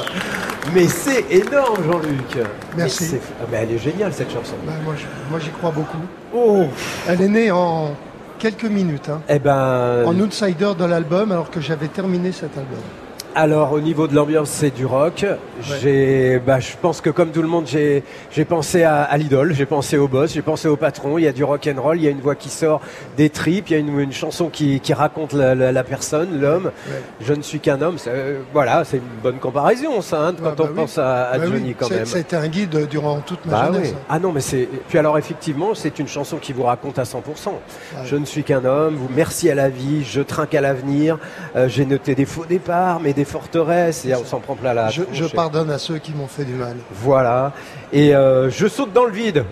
Mais 0.74 0.86
c'est 0.88 1.24
énorme, 1.30 1.76
Jean-Luc 1.90 2.46
Merci. 2.76 3.04
C'est- 3.04 3.20
ah, 3.40 3.44
mais 3.50 3.58
elle 3.62 3.72
est 3.72 3.78
géniale, 3.78 4.12
cette 4.12 4.32
chanson. 4.32 4.54
Moi, 4.84 4.94
je- 4.96 5.30
moi, 5.30 5.38
j'y 5.40 5.50
crois 5.50 5.70
beaucoup. 5.70 5.98
Oh 6.34 6.64
Elle 7.08 7.22
est 7.22 7.28
née 7.28 7.50
en 7.52 7.94
quelques 8.38 8.64
minutes, 8.64 9.08
hein, 9.08 9.20
Eh 9.28 9.38
ben... 9.38 10.04
en 10.06 10.18
outsider 10.18 10.72
de 10.78 10.84
l'album, 10.84 11.30
alors 11.32 11.50
que 11.50 11.60
j'avais 11.60 11.88
terminé 11.88 12.32
cet 12.32 12.56
album. 12.58 12.78
Alors 13.36 13.72
au 13.72 13.80
niveau 13.80 14.06
de 14.06 14.14
l'ambiance, 14.14 14.48
c'est 14.48 14.70
du 14.70 14.86
rock. 14.86 15.26
J'ai, 15.80 16.38
bah, 16.38 16.60
je 16.60 16.72
pense 16.80 17.00
que 17.00 17.10
comme 17.10 17.30
tout 17.30 17.42
le 17.42 17.48
monde, 17.48 17.64
j'ai, 17.66 18.04
j'ai 18.30 18.44
pensé 18.44 18.84
à, 18.84 19.02
à 19.02 19.16
l'idole, 19.16 19.52
j'ai 19.54 19.66
pensé 19.66 19.98
au 19.98 20.06
boss, 20.06 20.32
j'ai 20.32 20.42
pensé 20.42 20.68
au 20.68 20.76
patron. 20.76 21.18
Il 21.18 21.24
y 21.24 21.26
a 21.26 21.32
du 21.32 21.42
rock 21.42 21.68
and 21.68 21.80
roll, 21.80 21.96
il 21.96 22.04
y 22.04 22.06
a 22.06 22.10
une 22.10 22.20
voix 22.20 22.36
qui 22.36 22.48
sort 22.48 22.80
des 23.16 23.30
tripes, 23.30 23.70
il 23.70 23.72
y 23.72 23.76
a 23.76 23.78
une, 23.80 23.98
une 23.98 24.12
chanson 24.12 24.48
qui, 24.50 24.78
qui 24.78 24.92
raconte 24.92 25.32
la, 25.32 25.56
la- 25.56 25.72
la 25.72 25.82
personne, 25.82 26.40
l'homme. 26.40 26.70
Je 27.20 27.34
ne 27.34 27.42
suis 27.42 27.58
qu'un 27.58 27.82
homme. 27.82 27.98
C'est- 27.98 28.10
euh, 28.10 28.38
voilà, 28.52 28.84
c'est 28.84 28.98
une 28.98 29.02
bonne 29.20 29.38
comparaison, 29.38 30.00
ça, 30.00 30.28
hein, 30.28 30.34
quand 30.40 30.50
Ah, 30.50 30.54
bah 30.56 30.64
on 30.66 30.68
oui. 30.68 30.74
pense 30.76 30.98
à, 30.98 31.30
à 31.30 31.38
Bah 31.38 31.44
oui, 31.46 31.52
Johnny 31.58 31.74
quand 31.74 31.90
même. 31.90 32.06
Ça 32.06 32.18
a 32.18 32.20
été 32.20 32.36
un 32.36 32.46
guide 32.46 32.86
durant 32.88 33.18
toute 33.18 33.44
ma 33.46 33.66
jeunesse. 33.66 33.90
oui. 33.92 33.98
Ah 34.08 34.20
non, 34.20 34.30
mais 34.30 34.40
c'est. 34.42 34.68
Puis 34.88 34.98
alors, 34.98 35.18
effectivement, 35.18 35.74
c'est 35.74 35.98
une 35.98 36.08
chanson 36.08 36.36
qui 36.36 36.52
vous 36.52 36.62
raconte 36.62 37.00
à 37.00 37.04
100%. 37.04 37.18
Ah 37.96 38.00
Je 38.04 38.14
ne 38.14 38.24
suis 38.26 38.44
qu'un 38.44 38.64
homme, 38.64 38.94
vous 38.94 39.08
merci 39.12 39.50
à 39.50 39.56
la 39.56 39.68
vie, 39.70 40.04
je 40.04 40.20
trinque 40.20 40.54
à 40.54 40.60
l'avenir, 40.60 41.18
euh, 41.56 41.66
j'ai 41.68 41.84
noté 41.84 42.14
des 42.14 42.26
faux 42.26 42.44
départs, 42.48 43.00
mais 43.00 43.12
des 43.12 43.23
forteresses, 43.24 44.04
et 44.04 44.14
on 44.14 44.24
s'en 44.24 44.40
prend 44.40 44.54
plein 44.54 44.74
la 44.74 44.88
Je, 44.90 45.02
je 45.12 45.24
pardonne 45.24 45.70
à 45.70 45.78
ceux 45.78 45.98
qui 45.98 46.12
m'ont 46.12 46.26
fait 46.26 46.44
du 46.44 46.54
mal. 46.54 46.76
Voilà. 46.92 47.52
Et 47.92 48.14
euh, 48.14 48.50
je 48.50 48.66
saute 48.66 48.92
dans 48.92 49.04
le 49.04 49.12
vide. 49.12 49.44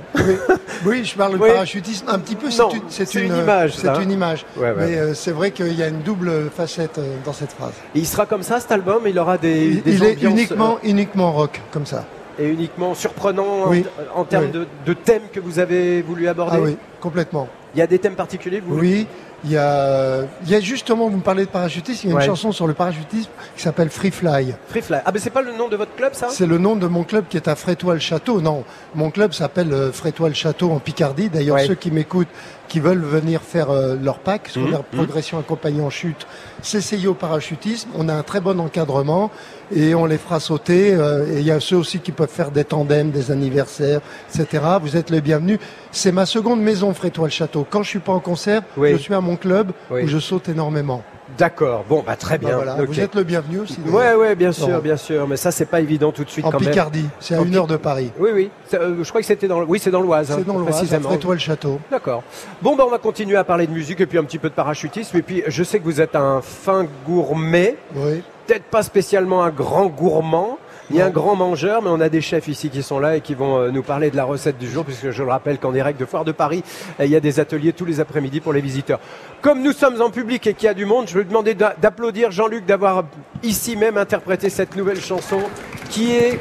Oui, 0.85 1.05
je 1.05 1.15
parle 1.17 1.35
de 1.35 1.43
Oui. 1.43 1.49
parachutisme. 1.51 2.07
Un 2.09 2.19
petit 2.19 2.35
peu, 2.37 2.51
c'est 2.51 3.15
une, 3.15 3.37
image, 3.37 3.75
C'est 3.77 3.87
ça. 3.87 4.01
une 4.03 4.11
image. 4.11 4.45
Ouais, 4.57 4.71
ouais. 4.71 4.75
Mais 4.79 4.97
euh, 4.99 5.15
c'est 5.15 5.31
vrai 5.33 5.51
qu'il 5.51 5.73
y 5.75 5.83
a 5.83 5.89
une 5.89 6.03
double 6.03 6.51
facette 6.55 6.99
euh, 6.99 7.17
dans 7.25 7.33
cette 7.33 7.53
phrase. 7.53 7.73
Et 7.95 8.01
il 8.01 8.07
sera 8.07 8.27
comme 8.27 8.43
ça, 8.43 8.59
cet 8.61 8.73
album 8.73 9.03
Il 9.07 9.19
aura 9.19 9.39
des, 9.39 9.67
Il, 9.67 9.83
des 9.83 9.93
il 9.95 10.05
est 10.05 10.23
uniquement, 10.23 10.79
uniquement 10.83 11.33
rock, 11.33 11.61
comme 11.71 11.87
ça. 11.87 12.05
et 12.39 12.49
uniquement 12.49 12.95
surprenant 12.95 13.69
Oui. 13.69 13.85
en, 14.17 14.21
en 14.21 14.25
termes 14.25 14.51
de, 14.51 14.67
de 14.87 14.93
thèmes 14.95 15.23
que 15.33 15.41
vous 15.41 15.59
avez 15.59 16.03
voulu 16.03 16.27
aborder? 16.29 16.57
Ah 16.59 16.63
oui, 16.65 16.77
complètement. 17.01 17.49
Il 17.75 17.79
y 17.79 17.83
a 17.83 17.87
des 17.87 17.99
thèmes 17.99 18.17
particuliers 18.17 18.61
vous 18.67 18.79
Oui, 18.79 19.07
il 19.45 19.51
y 19.51 19.57
a, 19.57 20.23
il 20.45 20.51
y 20.51 20.55
a 20.55 20.61
justement, 20.61 21.09
vous 21.09 21.17
me 21.17 21.23
parlez 21.23 21.45
de 21.45 21.51
parachutisme, 21.51 22.07
il 22.07 22.11
y 22.11 22.13
a 22.13 22.17
Ouais. 22.17 22.23
une 22.25 22.31
chanson 22.31 22.53
sur 22.53 22.67
le 22.67 22.75
parachutisme 22.75 23.31
qui 23.57 23.63
s'appelle 23.63 23.91
Free 23.91 24.11
Fly. 24.13 24.55
Free 24.69 24.83
Fly. 24.83 25.01
Ah, 25.05 25.11
mais 25.13 25.19
c'est 25.19 25.31
pas 25.31 25.43
le 25.43 25.53
nom 25.53 25.69
de 25.69 25.77
votre 25.77 25.95
club, 25.97 26.15
ça? 26.15 26.29
C'est 26.31 26.47
le 26.47 26.59
nom 26.59 26.77
de 26.77 26.87
mon 26.87 27.03
club 27.03 27.25
qui 27.29 27.37
est 27.37 27.49
à 27.49 27.57
Frétois-le-Château. 27.57 28.41
Non, 28.41 28.63
mon 28.95 29.11
club 29.11 29.33
s'appelle 29.33 29.73
euh, 29.73 29.91
Frétois-le-Château 29.93 30.71
en 30.71 30.79
Picardie. 30.79 31.29
D'ailleurs, 31.29 31.57
Ouais. 31.57 31.67
ceux 31.67 31.75
qui 31.75 31.91
m'écoutent, 31.91 32.29
qui 32.69 32.81
veulent 32.81 33.03
venir 33.05 33.43
faire 33.43 33.71
euh, 33.71 33.97
leur 34.03 34.19
PAC, 34.19 34.49
scolaire 34.49 34.81
Mhm, 34.93 34.99
progression 34.99 35.39
accompagnée 35.39 35.83
en 35.83 35.91
chute, 35.91 36.27
CCI 36.63 37.07
au 37.07 37.15
parachutisme, 37.15 37.91
on 37.95 38.09
a 38.09 38.15
un 38.15 38.23
très 38.23 38.41
bon 38.41 38.59
encadrement 38.61 39.31
et 39.75 39.95
on 39.95 40.07
les 40.07 40.19
fera 40.19 40.41
sauter. 40.41 40.95
euh, 40.95 41.27
et 41.33 41.41
il 41.41 41.47
y 41.47 41.51
a 41.51 41.61
ceux 41.61 41.77
aussi 41.77 41.99
qui 42.01 42.13
peuvent 42.13 42.29
faire 42.31 42.51
des 42.51 42.65
tandems, 42.65 43.11
des 43.11 43.31
anniversaires, 43.31 44.01
etc. 44.35 44.63
Vous 44.81 44.97
êtes 44.97 45.11
les 45.11 45.21
bienvenus. 45.21 45.59
C'est 45.91 46.13
ma 46.13 46.25
seconde 46.27 46.61
maison, 46.63 46.95
Frétois-le-Château. 46.95 47.67
Quand 47.69 47.83
je 47.83 47.89
suis 47.91 47.99
pas 47.99 48.13
en 48.13 48.21
concert, 48.21 48.63
Oui. 48.77 48.93
je 48.93 48.97
suis 48.97 49.15
à 49.15 49.21
mon 49.21 49.37
club 49.37 49.73
Oui. 49.91 50.05
où 50.05 50.07
je 50.09 50.19
saute 50.19 50.49
énormément. 50.49 51.03
D'accord. 51.39 51.85
Bon, 51.89 52.03
bah 52.07 52.17
très 52.17 52.39
Bah 52.39 52.49
bien. 52.49 52.57
voilà. 52.57 52.77
Vous 52.85 53.01
êtes 53.01 53.15
le 53.15 53.23
bienvenu 53.25 53.61
aussi. 53.61 53.79
Ouais, 53.87 54.15
ouais, 54.15 54.35
bien 54.35 54.53
sûr, 54.53 54.69
Non. 54.69 54.79
bien 54.79 54.97
sûr. 54.97 55.27
Mais 55.27 55.37
ça, 55.37 55.51
c'est 55.51 55.65
pas 55.67 55.81
évident 55.81 56.13
tout 56.13 56.25
de 56.25 56.31
suite 56.31 56.45
En 56.45 56.51
quand. 56.51 56.59
Picardie, 56.59 57.07
c'est 57.21 57.35
à 57.35 57.41
En 57.41 57.45
une 57.45 57.57
heure 57.57 57.67
de 57.67 57.77
Paris. 57.77 58.11
Oui, 58.19 58.31
oui. 58.35 58.51
Euh, 58.75 59.03
je 59.03 59.09
crois 59.09 59.21
que 59.21 59.27
c'était 59.27 59.49
dans. 59.49 59.61
le- 59.61 59.67
Oui, 59.67 59.79
c'est 59.79 59.91
dans 59.91 60.03
l'Oise. 60.03 60.31
hein, 60.31 60.37
C'est 60.39 60.47
dans 60.47 60.59
l'Oise, 60.59 60.75
précisément. 60.77 61.09
Frétois-le-Château. 61.09 61.81
D'accord. 61.91 62.23
Bon, 62.61 62.77
ben, 62.77 62.85
on 62.87 62.91
va 62.91 62.99
continuer 62.99 63.37
à 63.37 63.45
parler 63.45 63.67
de 63.67 63.73
musique 63.73 64.01
et 64.01 64.07
puis 64.07 64.19
un 64.19 64.25
petit 64.25 64.39
peu 64.39 64.49
de 64.51 64.55
parachutisme. 64.55 65.17
Et 65.17 65.23
puis, 65.23 65.43
je 65.47 65.63
sais 65.65 65.79
que 65.79 65.85
vous 65.85 66.01
êtes 66.01 66.17
un 66.17 66.41
fin 66.43 66.87
gourmet. 67.07 67.77
Oui. 67.95 68.23
Peut-être 68.47 68.65
pas 68.65 68.83
spécialement 68.83 69.43
un 69.45 69.51
grand 69.51 69.87
gourmand. 69.87 70.59
Ni 70.93 71.01
un 71.01 71.09
grand 71.11 71.37
mangeur, 71.37 71.81
mais 71.81 71.89
on 71.89 72.01
a 72.01 72.11
des 72.11 72.21
chefs 72.21 72.49
ici 72.49 72.69
qui 72.69 72.83
sont 72.83 72.99
là 72.99 73.17
et 73.17 73.23
qui 73.23 73.35
vont 73.35 73.57
euh, 73.59 73.71
nous 73.71 73.83
parler 73.83 74.11
de 74.11 74.17
la 74.17 74.25
recette 74.25 74.59
du 74.59 74.69
jour, 74.71 74.85
puisque 74.85 75.11
je 75.11 75.23
le 75.23 75.31
rappelle 75.31 75.59
qu'en 75.59 75.73
direct 75.73 75.99
de 75.99 76.05
Foire 76.05 76.25
de 76.27 76.33
Paris, 76.33 76.63
euh, 77.01 77.07
il 77.07 77.11
y 77.11 77.17
a 77.17 77.21
des 77.21 77.41
ateliers 77.41 77.73
tous 77.73 77.87
les 77.87 77.99
après-midi 78.01 78.41
pour 78.41 78.53
les 78.53 78.61
visiteurs. 78.61 79.01
Comme 79.41 79.63
nous 79.63 79.73
sommes 79.73 80.03
en 80.03 80.11
public 80.11 80.47
et 80.47 80.53
qu'il 80.53 80.67
y 80.67 80.69
a 80.69 80.75
du 80.75 80.85
monde, 80.85 81.07
je 81.09 81.17
vais 81.19 81.25
demander 81.25 81.55
d'a- 81.55 81.75
d'applaudir 81.81 82.31
Jean-Luc 82.31 82.67
d'avoir 82.67 83.05
ici 83.43 83.75
même 83.75 83.97
interprété 83.97 84.51
cette 84.51 84.77
nouvelle 84.77 85.01
chanson 85.01 85.41
qui 85.89 86.13
est 86.13 86.39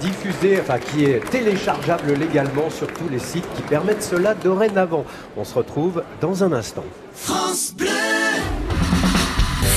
diffusée, 0.00 0.58
enfin 0.60 0.78
qui 0.78 1.04
est 1.04 1.20
téléchargeable 1.30 2.14
légalement 2.14 2.70
sur 2.70 2.86
tous 2.86 3.08
les 3.10 3.18
sites 3.18 3.46
qui 3.54 3.62
permettent 3.62 4.02
cela 4.02 4.34
dorénavant. 4.34 5.04
On 5.36 5.44
se 5.44 5.54
retrouve 5.54 6.02
dans 6.20 6.42
un 6.42 6.52
instant. 6.52 6.84
France 7.14 7.74
Bleu 7.76 7.88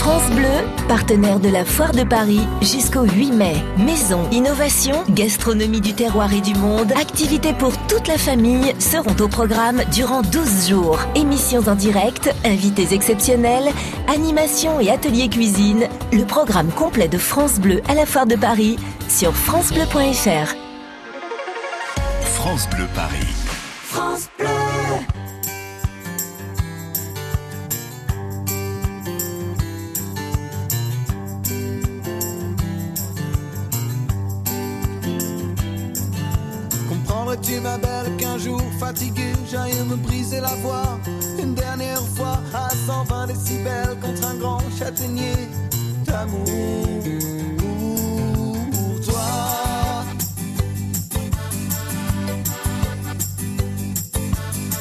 France 0.05 0.29
Bleu, 0.35 0.85
partenaire 0.87 1.39
de 1.39 1.49
la 1.49 1.65
Foire 1.65 1.91
de 1.91 2.03
Paris 2.03 2.41
jusqu'au 2.61 3.05
8 3.05 3.31
mai. 3.31 3.55
Maison, 3.75 4.29
innovation, 4.29 5.03
gastronomie 5.09 5.81
du 5.81 5.95
terroir 5.95 6.31
et 6.31 6.41
du 6.41 6.53
monde, 6.53 6.91
activités 6.91 7.53
pour 7.53 7.75
toute 7.87 8.07
la 8.07 8.19
famille 8.19 8.75
seront 8.77 9.15
au 9.19 9.27
programme 9.27 9.81
durant 9.91 10.21
12 10.21 10.69
jours. 10.69 10.99
Émissions 11.15 11.63
en 11.67 11.73
direct, 11.73 12.31
invités 12.45 12.93
exceptionnels, 12.93 13.71
animations 14.07 14.79
et 14.79 14.91
ateliers 14.91 15.27
cuisine. 15.27 15.87
Le 16.13 16.23
programme 16.23 16.69
complet 16.69 17.07
de 17.07 17.17
France 17.17 17.59
Bleu 17.59 17.81
à 17.89 17.95
la 17.95 18.05
Foire 18.05 18.27
de 18.27 18.35
Paris 18.35 18.77
sur 19.09 19.33
francebleu.fr. 19.33 20.53
France 22.21 22.69
Bleu 22.69 22.85
Paris. 22.93 23.33
France 23.81 24.29
Bleu 24.37 25.14
Comprendrais-tu 37.35 37.61
ma 37.61 37.77
belle 37.77 38.15
qu'un 38.17 38.37
jour 38.37 38.61
fatigué 38.79 39.33
j'aille 39.49 39.75
me 39.85 39.95
briser 39.95 40.39
la 40.39 40.55
voix. 40.55 40.99
Une 41.41 41.53
dernière 41.53 42.01
fois 42.15 42.39
à 42.53 42.69
120 42.69 43.27
décibels 43.27 43.97
contre 44.01 44.27
un 44.27 44.35
grand 44.35 44.61
châtaignier 44.77 45.33
d'amour. 46.05 46.45
Pour 48.71 49.01
toi. 49.05 50.05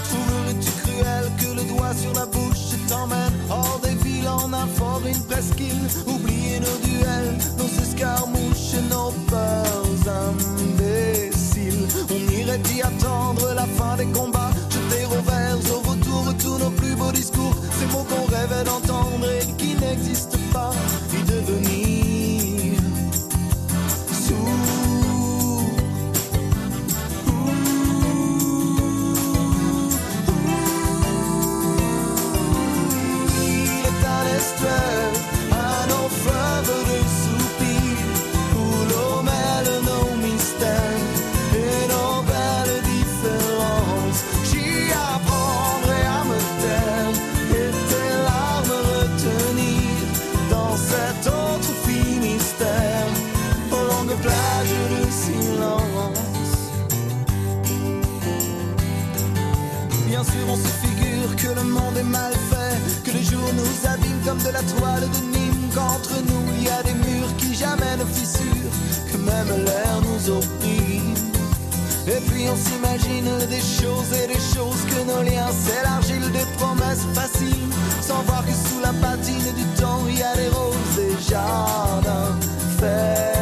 Trouverais-tu 0.04 0.70
cruel 0.82 1.30
que 1.38 1.56
le 1.56 1.74
doigt 1.74 1.94
sur 1.94 2.12
la 2.14 2.26
bouche 2.26 2.78
t'emmène 2.88 3.32
hors 3.50 3.80
des 3.82 3.94
villes 4.08 4.28
en 4.28 4.52
un 4.52 4.66
fort, 4.66 5.02
une 5.06 5.22
presqu'île 5.24 5.88
Oublier 6.06 6.60
nos 6.60 6.86
duels, 6.86 7.36
nos 7.58 7.82
escarmouches, 7.82 8.76
nos 8.90 9.10
peurs? 9.28 9.43
Le 61.64 61.72
monde 61.72 61.96
est 61.96 62.10
mal 62.18 62.32
fait, 62.50 63.02
que 63.04 63.10
les 63.16 63.22
jours 63.22 63.50
nous 63.54 63.88
abîment 63.88 64.22
comme 64.24 64.38
de 64.38 64.50
la 64.50 64.62
toile 64.62 65.02
de 65.02 65.36
Nîmes, 65.36 65.68
qu'entre 65.74 66.14
nous 66.28 66.44
il 66.56 66.64
y 66.64 66.68
a 66.68 66.82
des 66.82 66.94
murs 66.94 67.34
qui 67.38 67.54
jamais 67.54 67.96
ne 67.98 68.04
fissurent, 68.04 68.72
que 69.10 69.16
même 69.16 69.64
l'air 69.64 69.96
nous 70.02 70.30
opprime. 70.30 71.14
Et 72.06 72.20
puis 72.28 72.44
on 72.52 72.56
s'imagine 72.56 73.30
des 73.48 73.64
choses 73.80 74.12
et 74.12 74.26
des 74.26 74.42
choses 74.54 74.82
que 74.90 75.00
nos 75.10 75.22
liens 75.22 75.52
s'élargissent, 75.64 76.32
des 76.32 76.48
promesses 76.58 77.06
faciles, 77.14 77.70
sans 78.02 78.22
voir 78.24 78.44
que 78.44 78.52
sous 78.52 78.80
la 78.80 78.92
patine 78.92 79.52
du 79.56 79.64
temps 79.80 80.02
il 80.08 80.18
y 80.18 80.22
a 80.22 80.34
des 80.36 80.48
roses 80.48 80.98
et 80.98 81.30
jardins 81.30 82.36
fertiles. 82.78 83.33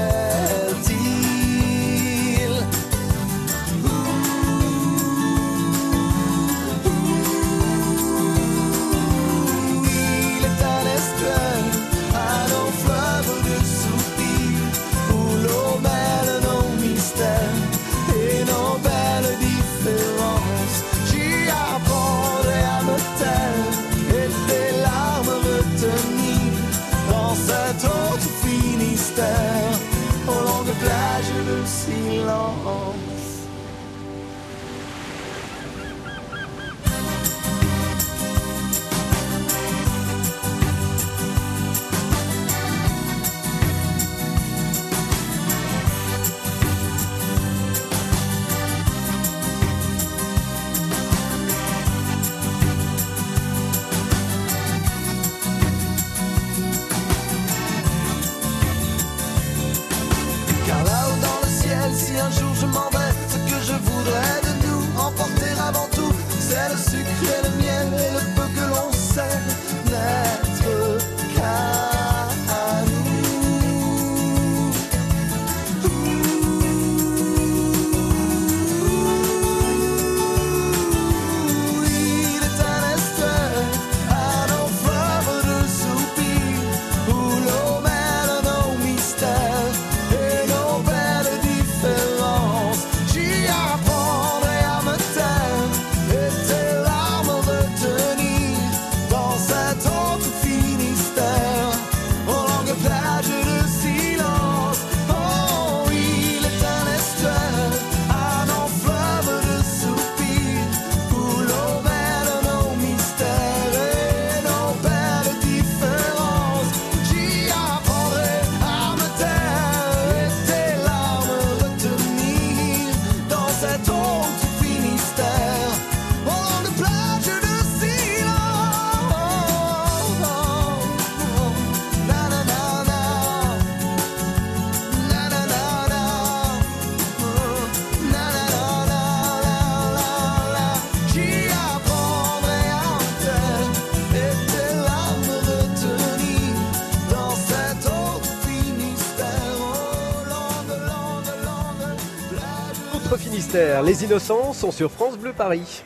Les 153.84 154.04
innocents 154.04 154.52
sont 154.52 154.70
sur 154.70 154.92
France 154.92 155.18
Bleu 155.18 155.32
Paris. 155.32 155.82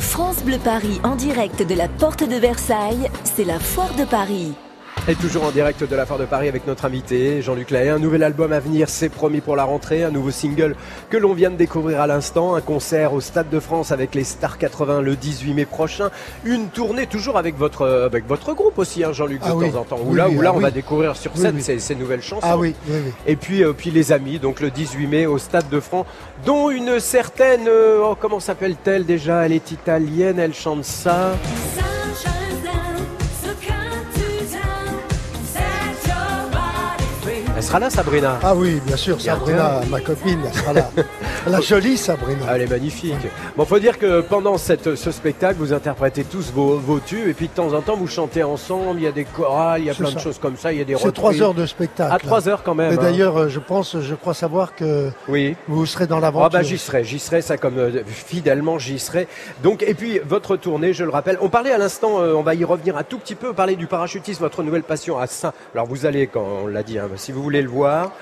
France 0.00 0.42
Bleu 0.42 0.58
Paris 0.62 1.00
en 1.02 1.16
direct 1.16 1.62
de 1.62 1.74
la 1.74 1.88
porte 1.88 2.28
de 2.28 2.36
Versailles, 2.36 3.10
c'est 3.24 3.44
la 3.44 3.58
foire 3.58 3.94
de 3.94 4.04
Paris. 4.04 4.54
Et 5.10 5.14
toujours 5.14 5.44
en 5.44 5.50
direct 5.52 5.82
de 5.88 5.96
la 5.96 6.04
Foire 6.04 6.18
de 6.18 6.26
Paris 6.26 6.48
avec 6.48 6.66
notre 6.66 6.84
invité 6.84 7.40
Jean-Luc 7.40 7.70
Lahaye. 7.70 7.88
Un 7.88 7.98
nouvel 7.98 8.22
album 8.22 8.52
à 8.52 8.60
venir, 8.60 8.90
c'est 8.90 9.08
promis 9.08 9.40
pour 9.40 9.56
la 9.56 9.64
rentrée. 9.64 10.04
Un 10.04 10.10
nouveau 10.10 10.30
single 10.30 10.76
que 11.08 11.16
l'on 11.16 11.32
vient 11.32 11.48
de 11.50 11.56
découvrir 11.56 12.02
à 12.02 12.06
l'instant. 12.06 12.54
Un 12.56 12.60
concert 12.60 13.14
au 13.14 13.22
Stade 13.22 13.48
de 13.48 13.58
France 13.58 13.90
avec 13.90 14.14
les 14.14 14.22
Stars 14.22 14.58
80 14.58 15.00
le 15.00 15.16
18 15.16 15.54
mai 15.54 15.64
prochain. 15.64 16.10
Une 16.44 16.68
tournée 16.68 17.06
toujours 17.06 17.38
avec 17.38 17.56
votre, 17.56 17.86
avec 17.88 18.26
votre 18.28 18.52
groupe 18.52 18.76
aussi, 18.76 19.02
hein, 19.02 19.14
Jean-Luc, 19.14 19.40
de 19.40 19.46
Ah 19.46 19.50
temps 19.52 19.56
oui. 19.56 19.70
en 19.74 19.84
temps. 19.84 19.98
Où 20.04 20.10
Oui, 20.10 20.18
là, 20.18 20.28
oui, 20.28 20.36
où 20.36 20.42
là 20.42 20.50
ah 20.52 20.56
on 20.56 20.60
va 20.60 20.70
découvrir 20.70 21.16
sur 21.16 21.34
scène 21.38 21.56
oui. 21.56 21.62
Ces, 21.62 21.78
ces 21.78 21.94
nouvelles 21.94 22.22
chansons. 22.22 22.46
Ah 22.46 22.58
oui, 22.58 22.74
oui, 22.86 22.98
oui. 23.06 23.12
Et 23.26 23.36
puis, 23.36 23.64
euh, 23.64 23.72
puis 23.72 23.90
les 23.90 24.12
amis, 24.12 24.38
donc 24.38 24.60
le 24.60 24.70
18 24.70 25.06
mai 25.06 25.24
au 25.24 25.38
Stade 25.38 25.70
de 25.70 25.80
France, 25.80 26.04
dont 26.44 26.68
une 26.68 27.00
certaine, 27.00 27.66
euh, 27.66 28.02
oh, 28.04 28.14
comment 28.20 28.40
s'appelle-t-elle 28.40 29.06
déjà? 29.06 29.46
Elle 29.46 29.52
est 29.54 29.70
italienne, 29.70 30.38
elle 30.38 30.52
chante 30.52 30.84
ça. 30.84 31.32
Elle 37.58 37.64
sera 37.64 37.80
là, 37.80 37.90
Sabrina. 37.90 38.38
Ah 38.40 38.54
oui, 38.54 38.80
bien 38.86 38.96
sûr, 38.96 39.20
Sabrina, 39.20 39.80
ma 39.90 40.00
copine, 40.00 40.38
elle 40.46 40.54
sera 40.54 40.72
là. 40.72 40.90
La 41.48 41.60
jolie 41.60 41.96
Sabrina. 41.96 42.44
Elle 42.54 42.62
est 42.62 42.70
magnifique. 42.70 43.16
Bon, 43.56 43.64
faut 43.64 43.80
dire 43.80 43.98
que 43.98 44.20
pendant 44.20 44.58
cette, 44.58 44.94
ce 44.94 45.10
spectacle, 45.10 45.56
vous 45.58 45.72
interprétez 45.72 46.22
tous 46.22 46.52
vos, 46.52 46.76
vos 46.78 47.00
tubes 47.00 47.26
et 47.26 47.34
puis 47.34 47.48
de 47.48 47.52
temps 47.52 47.72
en 47.72 47.80
temps, 47.80 47.96
vous 47.96 48.06
chantez 48.06 48.44
ensemble. 48.44 49.00
Il 49.00 49.02
y 49.02 49.06
a 49.08 49.12
des 49.12 49.24
chorales, 49.24 49.80
il 49.80 49.86
y 49.86 49.90
a 49.90 49.94
plein 49.94 50.12
de 50.12 50.20
choses 50.20 50.38
comme 50.38 50.56
ça. 50.56 50.72
Il 50.72 50.78
y 50.78 50.82
a 50.82 50.84
des 50.84 50.94
C'est 50.94 51.10
trois 51.10 51.42
heures 51.42 51.54
de 51.54 51.66
spectacle. 51.66 52.14
À 52.14 52.18
trois 52.20 52.48
heures 52.48 52.62
quand 52.62 52.76
même. 52.76 52.92
Et 52.92 52.96
hein. 52.96 53.02
d'ailleurs, 53.02 53.36
euh, 53.36 53.48
je 53.48 53.58
pense, 53.58 53.98
je 53.98 54.14
crois 54.14 54.34
savoir 54.34 54.76
que 54.76 55.10
oui. 55.26 55.56
vous 55.66 55.84
serez 55.84 56.06
dans 56.06 56.18
Ah 56.18 56.20
l'aventure. 56.20 56.50
bah 56.50 56.62
j'y 56.62 56.78
serai, 56.78 57.02
j'y 57.02 57.18
serai, 57.18 57.42
ça 57.42 57.56
comme 57.56 57.78
euh, 57.78 58.04
fidèlement 58.06 58.78
j'y 58.78 59.00
serai. 59.00 59.26
Donc 59.64 59.82
et 59.82 59.94
puis 59.94 60.20
votre 60.24 60.56
tournée, 60.56 60.92
je 60.92 61.02
le 61.02 61.10
rappelle, 61.10 61.38
on 61.40 61.48
parlait 61.48 61.72
à 61.72 61.78
l'instant, 61.78 62.20
euh, 62.20 62.34
on 62.34 62.42
va 62.42 62.54
y 62.54 62.64
revenir 62.64 62.96
un 62.96 63.02
tout 63.02 63.18
petit 63.18 63.34
peu, 63.34 63.52
parler 63.52 63.74
du 63.74 63.88
parachutisme, 63.88 64.44
votre 64.44 64.62
nouvelle 64.62 64.84
passion 64.84 65.18
à 65.18 65.26
Saint. 65.26 65.52
Alors 65.74 65.88
vous 65.88 66.06
allez, 66.06 66.28
quand 66.28 66.46
on 66.62 66.66
l'a 66.68 66.84
dit, 66.84 67.00
hein, 67.00 67.08
si 67.16 67.32
vous 67.32 67.47
voulez 67.48 67.62
le 67.62 67.68
voir, 67.68 68.12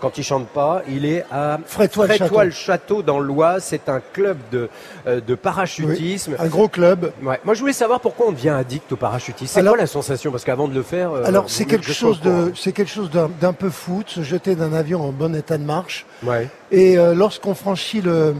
quand 0.00 0.18
il 0.18 0.24
chante 0.24 0.46
pas, 0.48 0.82
il 0.88 1.06
est 1.06 1.24
à 1.32 1.58
Frétois-le-Château. 1.66 2.50
Château 2.50 3.02
dans 3.02 3.18
l'Oise. 3.18 3.64
C'est 3.64 3.88
un 3.88 4.00
club 4.12 4.36
de, 4.52 4.68
euh, 5.06 5.20
de 5.26 5.34
parachutisme. 5.34 6.36
Un 6.38 6.46
gros 6.48 6.68
club. 6.68 7.12
Ouais. 7.22 7.40
Moi 7.44 7.54
je 7.54 7.60
voulais 7.60 7.72
savoir 7.72 8.00
pourquoi 8.00 8.26
on 8.28 8.32
devient 8.32 8.50
addict 8.50 8.92
au 8.92 8.96
parachutisme. 8.96 9.52
C'est 9.54 9.66
quoi 9.66 9.76
la 9.76 9.86
sensation? 9.86 10.30
Parce 10.30 10.44
qu'avant 10.44 10.68
de 10.68 10.74
le 10.74 10.82
faire, 10.82 11.12
euh, 11.12 11.24
Alors 11.24 11.48
c'est 11.48 11.64
quelque 11.64 11.92
chose 11.92 12.20
de, 12.20 12.52
c'est 12.54 12.72
quelque 12.72 12.90
chose 12.92 13.10
d'un 13.10 13.52
peu 13.54 13.70
fou 13.70 14.02
de 14.04 14.10
se 14.10 14.22
jeter 14.22 14.54
d'un 14.54 14.72
avion 14.74 15.02
en 15.02 15.12
bon 15.12 15.34
état 15.34 15.56
de 15.58 15.64
marche. 15.64 16.04
Ouais. 16.22 16.48
Et 16.70 16.98
euh, 16.98 17.14
lorsqu'on 17.14 17.54
franchit 17.54 18.02
le, 18.02 18.34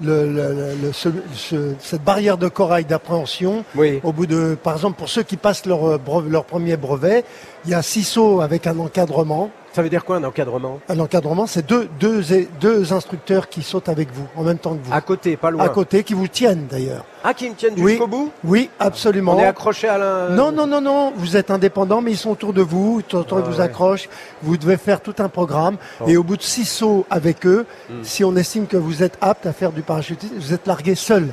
le, 0.00 0.26
le- 0.26 0.52
le- 0.52 0.74
le- 0.88 0.92
ce- 0.92 1.08
ce- 1.34 1.74
cette 1.78 2.02
barrière 2.02 2.36
de 2.36 2.48
corail 2.48 2.84
d'appréhension, 2.84 3.64
Oui. 3.76 4.00
au 4.02 4.12
bout 4.12 4.26
de, 4.26 4.56
par 4.60 4.74
exemple, 4.74 4.98
pour 4.98 5.08
ceux 5.08 5.22
qui 5.22 5.36
passent 5.36 5.64
leur, 5.66 6.00
leur 6.28 6.44
premier 6.44 6.76
brevet, 6.76 7.24
il 7.64 7.70
y 7.70 7.74
a 7.74 7.80
six 7.82 8.02
sauts 8.02 8.40
avec 8.40 8.66
un 8.66 8.78
encadrement. 8.80 9.50
Ça 9.76 9.82
veut 9.82 9.90
dire 9.90 10.06
quoi 10.06 10.16
un 10.16 10.24
encadrement? 10.24 10.80
Un 10.88 10.98
encadrement, 11.00 11.46
c'est 11.46 11.66
deux, 11.66 11.86
deux, 12.00 12.22
deux 12.62 12.94
instructeurs 12.94 13.46
qui 13.50 13.62
sautent 13.62 13.90
avec 13.90 14.10
vous 14.10 14.26
en 14.34 14.42
même 14.42 14.56
temps 14.56 14.74
que 14.74 14.82
vous. 14.82 14.90
À 14.90 15.02
côté, 15.02 15.36
pas 15.36 15.50
loin. 15.50 15.62
À 15.62 15.68
côté, 15.68 16.02
qui 16.02 16.14
vous 16.14 16.28
tiennent 16.28 16.66
d'ailleurs. 16.66 17.04
Ah, 17.22 17.34
qui 17.34 17.50
me 17.50 17.54
tiennent 17.54 17.74
Oui. 17.76 17.90
jusqu'au 17.90 18.06
bout? 18.06 18.32
Oui, 18.42 18.70
absolument. 18.80 19.36
On 19.36 19.38
est 19.38 19.44
accroché 19.44 19.86
à 19.86 19.98
la. 19.98 20.28
Non, 20.30 20.50
non, 20.50 20.66
non, 20.66 20.80
non, 20.80 21.12
vous 21.14 21.36
êtes 21.36 21.50
indépendant, 21.50 22.00
mais 22.00 22.12
ils 22.12 22.16
sont 22.16 22.30
autour 22.30 22.54
de 22.54 22.62
vous, 22.62 23.02
ils 23.06 23.16
Ah 23.18 23.22
vous 23.28 23.56
ouais. 23.58 23.60
accrochent, 23.60 24.08
vous 24.42 24.56
devez 24.56 24.78
faire 24.78 25.02
tout 25.02 25.16
un 25.18 25.28
programme, 25.28 25.76
Oh. 26.00 26.04
et 26.08 26.16
au 26.16 26.22
bout 26.22 26.38
de 26.38 26.42
six 26.42 26.64
sauts 26.64 27.04
avec 27.10 27.44
eux, 27.44 27.66
Hmm. 27.90 28.02
si 28.02 28.24
on 28.24 28.34
estime 28.34 28.66
que 28.66 28.78
vous 28.78 29.02
êtes 29.02 29.18
apte 29.20 29.44
à 29.44 29.52
faire 29.52 29.72
du 29.72 29.82
parachutisme, 29.82 30.36
vous 30.38 30.54
êtes 30.54 30.66
largué 30.66 30.94
seul. 30.94 31.28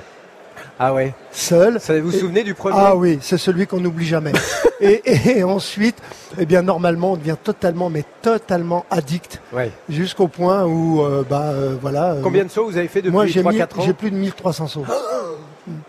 Ah 0.86 0.94
ouais. 0.94 1.14
Seul. 1.32 1.80
Ça, 1.80 1.98
vous 1.98 2.12
vous 2.12 2.18
souvenez 2.18 2.44
du 2.44 2.54
premier 2.54 2.76
Ah 2.78 2.94
oui, 2.94 3.18
c'est 3.22 3.38
celui 3.38 3.68
qu'on 3.68 3.80
n'oublie 3.80 4.06
jamais. 4.06 4.34
et, 4.82 5.02
et 5.38 5.42
ensuite, 5.46 5.96
eh 6.38 6.46
bien, 6.46 6.62
normalement, 6.62 7.14
on 7.14 7.16
devient 7.16 7.38
totalement, 7.42 7.90
mais 7.90 8.04
totalement 8.22 8.86
addict, 8.92 9.42
Ouais. 9.54 9.72
jusqu'au 9.88 10.28
point 10.28 10.66
où, 10.66 11.02
euh, 11.02 11.24
bah, 11.28 11.52
euh, 11.54 11.78
voilà. 11.82 12.16
euh, 12.16 12.22
Combien 12.22 12.44
de 12.44 12.50
sauts 12.50 12.66
vous 12.66 12.76
avez 12.78 12.90
fait 12.90 13.02
depuis 13.02 13.14
Moi, 13.14 13.28
j'ai 13.28 13.42
3-4 13.42 13.80
ans 13.80 13.84
j'ai 13.86 13.94
plus 13.94 14.12
de 14.12 14.18
1300 14.18 14.68
sauts. 14.68 14.86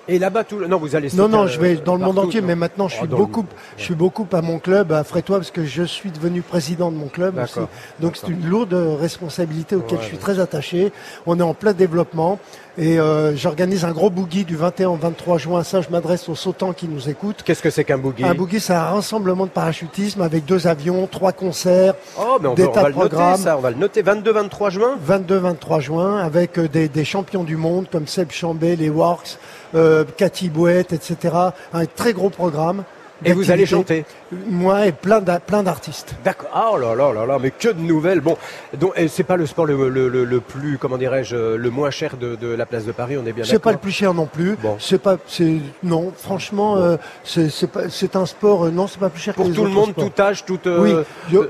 Et 0.07 0.21
là-bas, 0.21 0.45
tout 0.45 0.59
le... 0.59 0.69
Non, 0.69 0.79
vous 0.79 0.95
allez 0.95 1.09
Non, 1.15 1.29
non, 1.29 1.49
je 1.49 1.59
vais 1.59 1.75
dans 1.75 1.97
le 1.97 2.05
monde 2.05 2.19
entier, 2.21 2.41
mais 2.41 2.55
maintenant 2.55 2.87
je 2.87 2.95
Oh, 2.97 2.99
suis 3.01 3.09
beaucoup, 3.09 3.45
je 3.77 3.83
suis 3.83 3.95
beaucoup 3.97 4.25
à 4.33 4.41
mon 4.41 4.61
club, 4.61 4.93
à 4.93 5.03
Frétois, 5.03 5.39
parce 5.39 5.51
que 5.51 5.65
je 5.65 5.83
suis 5.83 6.13
devenu 6.13 6.43
président 6.43 6.93
de 6.93 6.97
mon 6.97 7.09
club 7.09 7.39
aussi. 7.43 7.59
Donc 7.99 8.17
c'est 8.17 8.29
une 8.29 8.47
lourde 8.49 8.75
responsabilité 8.75 9.75
auquel 9.75 9.99
je 10.01 10.05
suis 10.07 10.19
très 10.19 10.39
attaché. 10.39 10.93
On 11.27 11.41
est 11.41 11.43
en 11.43 11.55
plein 11.55 11.73
développement 11.73 12.39
et 12.77 12.99
euh, 12.99 13.37
j'organise 13.37 13.85
un 13.85 13.93
gros 13.93 14.11
boogie 14.11 14.45
du 14.45 14.57
21 14.57 14.89
au 14.89 14.97
23 14.97 15.39
juin. 15.39 15.63
Ça, 15.63 15.81
je 15.81 15.89
m'adresse 15.91 16.29
aux 16.29 16.35
sautants 16.35 16.73
qui 16.73 16.89
nous 16.89 17.09
écoutent. 17.09 17.43
Qu'est-ce 17.45 17.63
que 17.63 17.71
c'est 17.71 17.85
qu'un 17.85 17.99
boogie 17.99 18.25
Un 18.25 18.35
boogie, 18.35 18.61
c'est 18.61 18.73
un 18.73 18.83
rassemblement 18.83 19.45
de 19.47 19.51
parachutisme 19.51 20.23
avec 20.23 20.45
deux 20.45 20.67
avions, 20.67 21.07
trois 21.07 21.33
concerts, 21.33 21.95
Oh, 22.19 22.39
mais 22.41 22.49
on, 22.49 22.55
des 22.55 22.65
va- 22.65 22.69
on 22.71 22.73
tas 22.73 22.83
va 22.83 22.89
de 22.89 22.95
le 22.95 22.99
noter, 23.01 23.09
programmes. 23.11 23.41
ça. 23.41 23.57
On 23.57 23.61
va 23.61 23.71
le 23.71 23.77
noter. 23.77 24.03
22-23 24.03 24.71
juin 24.71 24.99
22-23 25.09 25.81
juin 25.81 26.19
avec 26.19 26.59
euh, 26.59 26.69
des, 26.69 26.89
des 26.89 27.05
champions 27.05 27.45
du 27.45 27.57
monde 27.57 27.87
comme 27.91 28.07
Seb 28.07 28.31
Chambé, 28.33 28.77
les 28.77 28.91
Works, 28.91 29.39
euh, 29.75 30.05
Cathy 30.17 30.49
Bouette, 30.49 30.93
etc. 30.93 31.35
Un 31.73 31.87
très 31.87 32.13
gros 32.13 32.31
programme. 32.31 32.85
Et 33.25 33.33
vous 33.33 33.51
allez 33.51 33.65
chanter 33.67 34.05
Moi 34.49 34.87
et 34.87 34.93
plein 34.93 35.21
d'a- 35.21 35.41
plein 35.41 35.63
d'artistes. 35.63 36.15
D'accord. 36.25 36.51
Ah, 36.53 36.71
Oh 36.73 36.77
là 36.79 36.95
là 36.95 37.13
là 37.13 37.25
là, 37.27 37.39
mais 37.41 37.51
que 37.51 37.69
de 37.69 37.81
nouvelles. 37.81 38.21
Bon, 38.21 38.37
donc 38.79 38.93
c'est 39.09 39.23
pas 39.23 39.37
le 39.37 39.47
sport 39.47 39.67
le, 39.67 39.89
le, 39.89 40.09
le, 40.09 40.25
le 40.25 40.41
plus, 40.41 40.79
comment 40.79 40.97
dirais-je, 40.99 41.37
le 41.57 41.71
moins 41.71 41.91
cher 41.91 42.17
de, 42.17 42.35
de 42.35 42.49
la 42.49 42.67
place 42.67 42.85
de 42.85 42.93
Paris. 42.93 43.17
On 43.17 43.27
est 43.27 43.33
bien 43.33 43.45
C'est 43.45 43.53
pas 43.59 43.71
d'accord. 43.71 43.73
le 43.73 43.79
plus 43.79 43.93
cher 43.93 44.13
non 44.15 44.27
plus. 44.27 44.57
Bon. 44.61 44.77
C'est 44.81 44.99
pas, 44.99 45.17
c'est 45.29 45.57
non. 45.83 46.13
Franchement, 46.17 46.77
euh, 46.79 46.97
c'est 47.25 48.17
un 48.17 48.27
sport. 48.27 48.65
euh, 48.67 48.71
non, 48.71 48.87
c'est 48.89 48.99
pas 48.99 49.11
plus 49.11 49.21
cher 49.23 49.35
Pour 49.35 49.45
que 49.45 49.51
les 49.51 49.57
tout 49.57 49.65
le 49.65 49.71
monde, 49.71 49.91
sports. 49.91 50.11
tout 50.13 50.23
âge, 50.23 50.45
tout. 50.45 50.59
euh, 50.67 51.05
oui, 51.31 51.43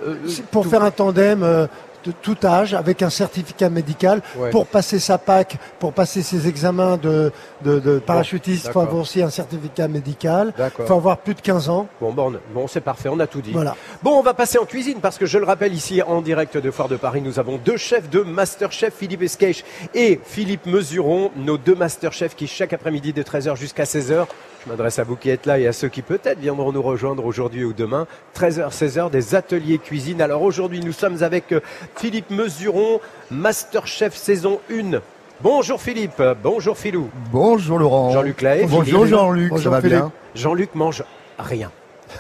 pour 0.50 0.64
tout- 0.64 0.70
faire 0.70 0.82
un 0.84 0.90
tandem 0.90 1.68
de 2.04 2.12
tout 2.12 2.36
âge 2.44 2.74
avec 2.74 3.02
un 3.02 3.10
certificat 3.10 3.68
médical 3.70 4.22
Ouais. 4.36 4.50
pour 4.50 4.66
passer 4.66 4.98
sa 4.98 5.18
PAC, 5.18 5.56
pour 5.78 5.92
passer 5.92 6.22
ses 6.22 6.48
examens 6.48 6.96
de, 6.96 7.32
de, 7.62 7.78
de 7.78 7.98
parachutiste, 7.98 8.66
il 8.66 8.72
faut 8.72 8.80
avoir 8.80 9.02
aussi 9.02 9.22
un 9.22 9.30
certificat 9.30 9.88
médical. 9.88 10.52
Il 10.58 10.84
faut 10.86 10.94
avoir 10.94 11.18
plus 11.18 11.34
de 11.34 11.40
15 11.40 11.68
ans. 11.68 11.86
Bon, 12.00 12.12
bon, 12.12 12.32
bon 12.52 12.66
c'est 12.66 12.80
parfait, 12.80 13.08
on 13.08 13.18
a 13.20 13.26
tout 13.26 13.40
dit. 13.40 13.52
Voilà. 13.52 13.76
Bon, 14.02 14.18
on 14.18 14.22
va 14.22 14.34
passer 14.34 14.58
en 14.58 14.64
cuisine 14.64 14.98
parce 15.00 15.18
que 15.18 15.26
je 15.26 15.38
le 15.38 15.44
rappelle 15.44 15.72
ici 15.74 16.02
en 16.02 16.20
direct 16.20 16.56
de 16.56 16.70
Foire 16.70 16.88
de 16.88 16.96
Paris, 16.96 17.22
nous 17.22 17.38
avons 17.38 17.58
deux 17.64 17.76
chefs 17.76 18.10
de 18.10 18.20
Masterchef, 18.20 18.94
Philippe 18.94 19.22
Esquèche 19.22 19.64
et 19.94 20.20
Philippe 20.24 20.66
Mesuron, 20.66 21.30
nos 21.36 21.58
deux 21.58 21.74
Masterchefs 21.74 22.34
qui 22.34 22.46
chaque 22.46 22.72
après-midi 22.72 23.12
de 23.12 23.22
13h 23.22 23.56
jusqu'à 23.56 23.84
16h, 23.84 24.26
je 24.64 24.70
m'adresse 24.70 24.98
à 24.98 25.04
vous 25.04 25.16
qui 25.16 25.28
êtes 25.30 25.46
là 25.46 25.58
et 25.58 25.66
à 25.66 25.72
ceux 25.72 25.88
qui 25.88 26.00
peut-être 26.02 26.38
viendront 26.38 26.72
nous 26.72 26.82
rejoindre 26.82 27.24
aujourd'hui 27.26 27.64
ou 27.64 27.72
demain, 27.72 28.06
13h, 28.36 28.70
16h, 28.70 29.10
des 29.10 29.34
ateliers 29.34 29.78
cuisine. 29.78 30.22
Alors 30.22 30.42
aujourd'hui, 30.42 30.80
nous 30.80 30.92
sommes 30.92 31.22
avec 31.22 31.52
euh, 31.52 31.60
Philippe 31.96 32.30
Mesuron, 32.30 33.00
Masterchef 33.30 34.14
saison 34.14 34.60
1. 34.70 35.00
Bonjour 35.42 35.80
Philippe, 35.80 36.22
bonjour 36.42 36.78
Philou. 36.78 37.10
Bonjour 37.30 37.78
Laurent. 37.78 38.10
Jean-Luc 38.12 38.40
Lahaye. 38.40 38.66
Bonjour. 38.66 39.06
Jean-Luc, 39.06 39.48
ça 39.48 39.54
Bonjour 39.56 39.72
va 39.72 39.80
Philippe. 39.80 39.96
bien 39.98 40.12
Jean-Luc 40.34 40.74
mange 40.74 41.04
rien. 41.38 41.70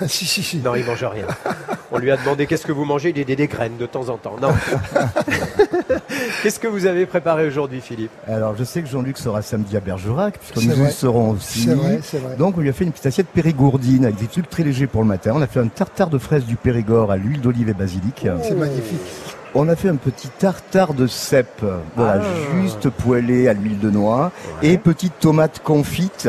si, 0.06 0.24
si, 0.26 0.42
si. 0.42 0.56
Non, 0.58 0.74
il 0.74 0.84
mange 0.84 1.04
rien. 1.04 1.26
On 1.92 1.98
lui 1.98 2.10
a 2.10 2.16
demandé 2.16 2.46
qu'est-ce 2.46 2.66
que 2.66 2.72
vous 2.72 2.84
mangez, 2.84 3.10
il 3.10 3.14
dit 3.14 3.24
des, 3.24 3.36
des 3.36 3.46
graines 3.46 3.76
de 3.78 3.86
temps 3.86 4.08
en 4.08 4.16
temps. 4.16 4.36
Non. 4.40 4.48
qu'est-ce 6.42 6.58
que 6.58 6.66
vous 6.66 6.86
avez 6.86 7.06
préparé 7.06 7.46
aujourd'hui, 7.46 7.80
Philippe? 7.80 8.10
Alors 8.26 8.54
je 8.56 8.64
sais 8.64 8.82
que 8.82 8.88
Jean-Luc 8.88 9.18
sera 9.18 9.42
samedi 9.42 9.76
à 9.76 9.80
Bergerac, 9.80 10.38
puisque 10.38 10.66
nous 10.68 10.86
y 10.86 10.92
serons 10.92 11.30
aussi. 11.30 11.62
C'est 11.64 11.74
vrai, 11.74 12.00
c'est 12.02 12.18
vrai. 12.18 12.36
Donc 12.36 12.56
on 12.58 12.60
lui 12.60 12.68
a 12.68 12.72
fait 12.72 12.84
une 12.84 12.92
petite 12.92 13.06
assiette 13.06 13.28
périgourdine 13.28 14.04
avec 14.04 14.16
des 14.16 14.26
trucs 14.26 14.48
très 14.50 14.62
légers 14.64 14.86
pour 14.86 15.02
le 15.02 15.08
matin. 15.08 15.32
On 15.34 15.42
a 15.42 15.46
fait 15.46 15.60
un 15.60 15.68
tartare 15.68 16.10
de 16.10 16.18
fraises 16.18 16.44
du 16.44 16.56
Périgord 16.56 17.10
à 17.10 17.16
l'huile 17.16 17.40
d'olive 17.40 17.68
et 17.68 17.74
basilic. 17.74 18.26
C'est 18.42 18.54
magnifique. 18.54 19.00
On 19.56 19.68
a 19.68 19.76
fait 19.76 19.88
un 19.88 19.94
petit 19.96 20.26
tartare 20.28 20.94
de 20.94 21.06
cèpe, 21.06 21.62
voilà, 21.94 22.20
Ah. 22.24 22.60
juste 22.60 22.88
poêlé 22.90 23.46
à 23.46 23.52
l'huile 23.52 23.78
de 23.78 23.88
noix, 23.88 24.32
et 24.62 24.78
petite 24.78 25.12
tomate 25.20 25.60
confite, 25.62 26.28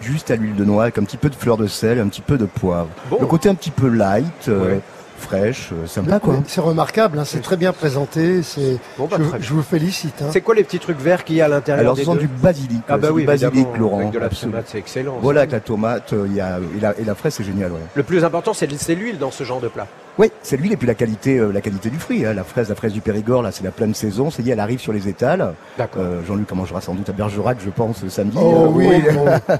juste 0.00 0.30
à 0.30 0.36
l'huile 0.36 0.54
de 0.56 0.64
noix, 0.64 0.84
avec 0.84 0.98
un 0.98 1.04
petit 1.04 1.16
peu 1.16 1.28
de 1.30 1.34
fleur 1.34 1.56
de 1.56 1.66
sel, 1.66 2.00
un 2.00 2.08
petit 2.08 2.20
peu 2.20 2.38
de 2.38 2.44
poivre. 2.46 2.88
Bon. 3.10 3.18
Le 3.20 3.26
côté 3.26 3.48
un 3.48 3.54
petit 3.54 3.70
peu 3.70 3.88
light, 3.88 4.48
euh, 4.48 4.74
Ouais. 4.74 4.80
fraîche, 5.18 5.70
euh, 5.72 5.86
sympa 5.86 6.20
quoi. 6.20 6.36
C'est 6.46 6.60
remarquable, 6.60 7.18
hein, 7.18 7.24
c'est 7.24 7.40
très 7.40 7.56
bien 7.56 7.72
présenté. 7.72 8.42
C'est, 8.42 8.76
Bon, 8.98 9.06
bah, 9.10 9.16
je, 9.40 9.52
vous 9.54 9.62
félicite. 9.62 10.20
hein. 10.22 10.28
C'est 10.30 10.42
quoi 10.42 10.54
les 10.54 10.62
petits 10.64 10.78
trucs 10.78 11.00
verts 11.00 11.24
qu'il 11.24 11.36
y 11.36 11.40
a 11.40 11.46
à 11.46 11.48
l'intérieur 11.48 11.80
Alors 11.80 11.96
ce 11.96 12.04
sont 12.04 12.14
deux 12.14 12.20
du 12.20 12.28
basilic, 12.28 12.82
Ah 12.88 12.98
bah 12.98 13.08
oui, 13.12 13.22
du 13.22 13.26
basilic 13.26 13.66
Laurent. 13.78 14.00
Avec 14.00 14.10
de 14.12 14.18
la 14.18 14.26
absolument. 14.26 14.58
tomate, 14.58 14.68
c'est 14.70 14.78
excellent. 14.78 15.18
Voilà, 15.22 15.40
avec 15.40 15.52
la 15.52 15.60
tomate, 15.60 16.12
euh, 16.12 16.26
il 16.28 16.34
y 16.36 16.40
a, 16.40 16.58
et, 16.76 16.80
la, 16.80 16.98
et 16.98 17.04
la 17.04 17.14
fraise, 17.14 17.34
c'est 17.34 17.44
génial. 17.44 17.72
Ouais. 17.72 17.78
Le 17.94 18.02
plus 18.02 18.24
important, 18.24 18.52
c'est 18.52 18.70
c'est 18.76 18.94
l'huile 18.94 19.18
dans 19.18 19.30
ce 19.30 19.44
genre 19.44 19.60
de 19.60 19.68
plat. 19.68 19.86
Oui, 20.18 20.30
c'est 20.42 20.56
lui 20.56 20.72
et 20.72 20.76
puis 20.78 20.86
la 20.86 20.94
qualité, 20.94 21.36
euh, 21.38 21.52
la 21.52 21.60
qualité 21.60 21.90
du 21.90 21.98
fruit. 21.98 22.24
hein. 22.24 22.32
La 22.32 22.42
fraise, 22.42 22.70
la 22.70 22.74
fraise 22.74 22.92
du 22.94 23.02
Périgord, 23.02 23.42
là, 23.42 23.52
c'est 23.52 23.64
la 23.64 23.70
pleine 23.70 23.92
saison. 23.94 24.30
C'est 24.30 24.42
dit, 24.42 24.50
elle 24.50 24.60
arrive 24.60 24.80
sur 24.80 24.92
les 24.94 25.08
étals. 25.08 25.52
D'accord. 25.76 26.02
Euh, 26.02 26.20
Jean-Luc 26.26 26.50
en 26.52 26.56
mangera 26.56 26.80
sans 26.80 26.94
doute 26.94 27.08
à 27.10 27.12
Bergerac, 27.12 27.58
je 27.62 27.68
pense, 27.68 28.06
samedi. 28.08 28.38
Oh 28.40 28.64
Euh, 28.64 28.68
oui, 28.68 29.02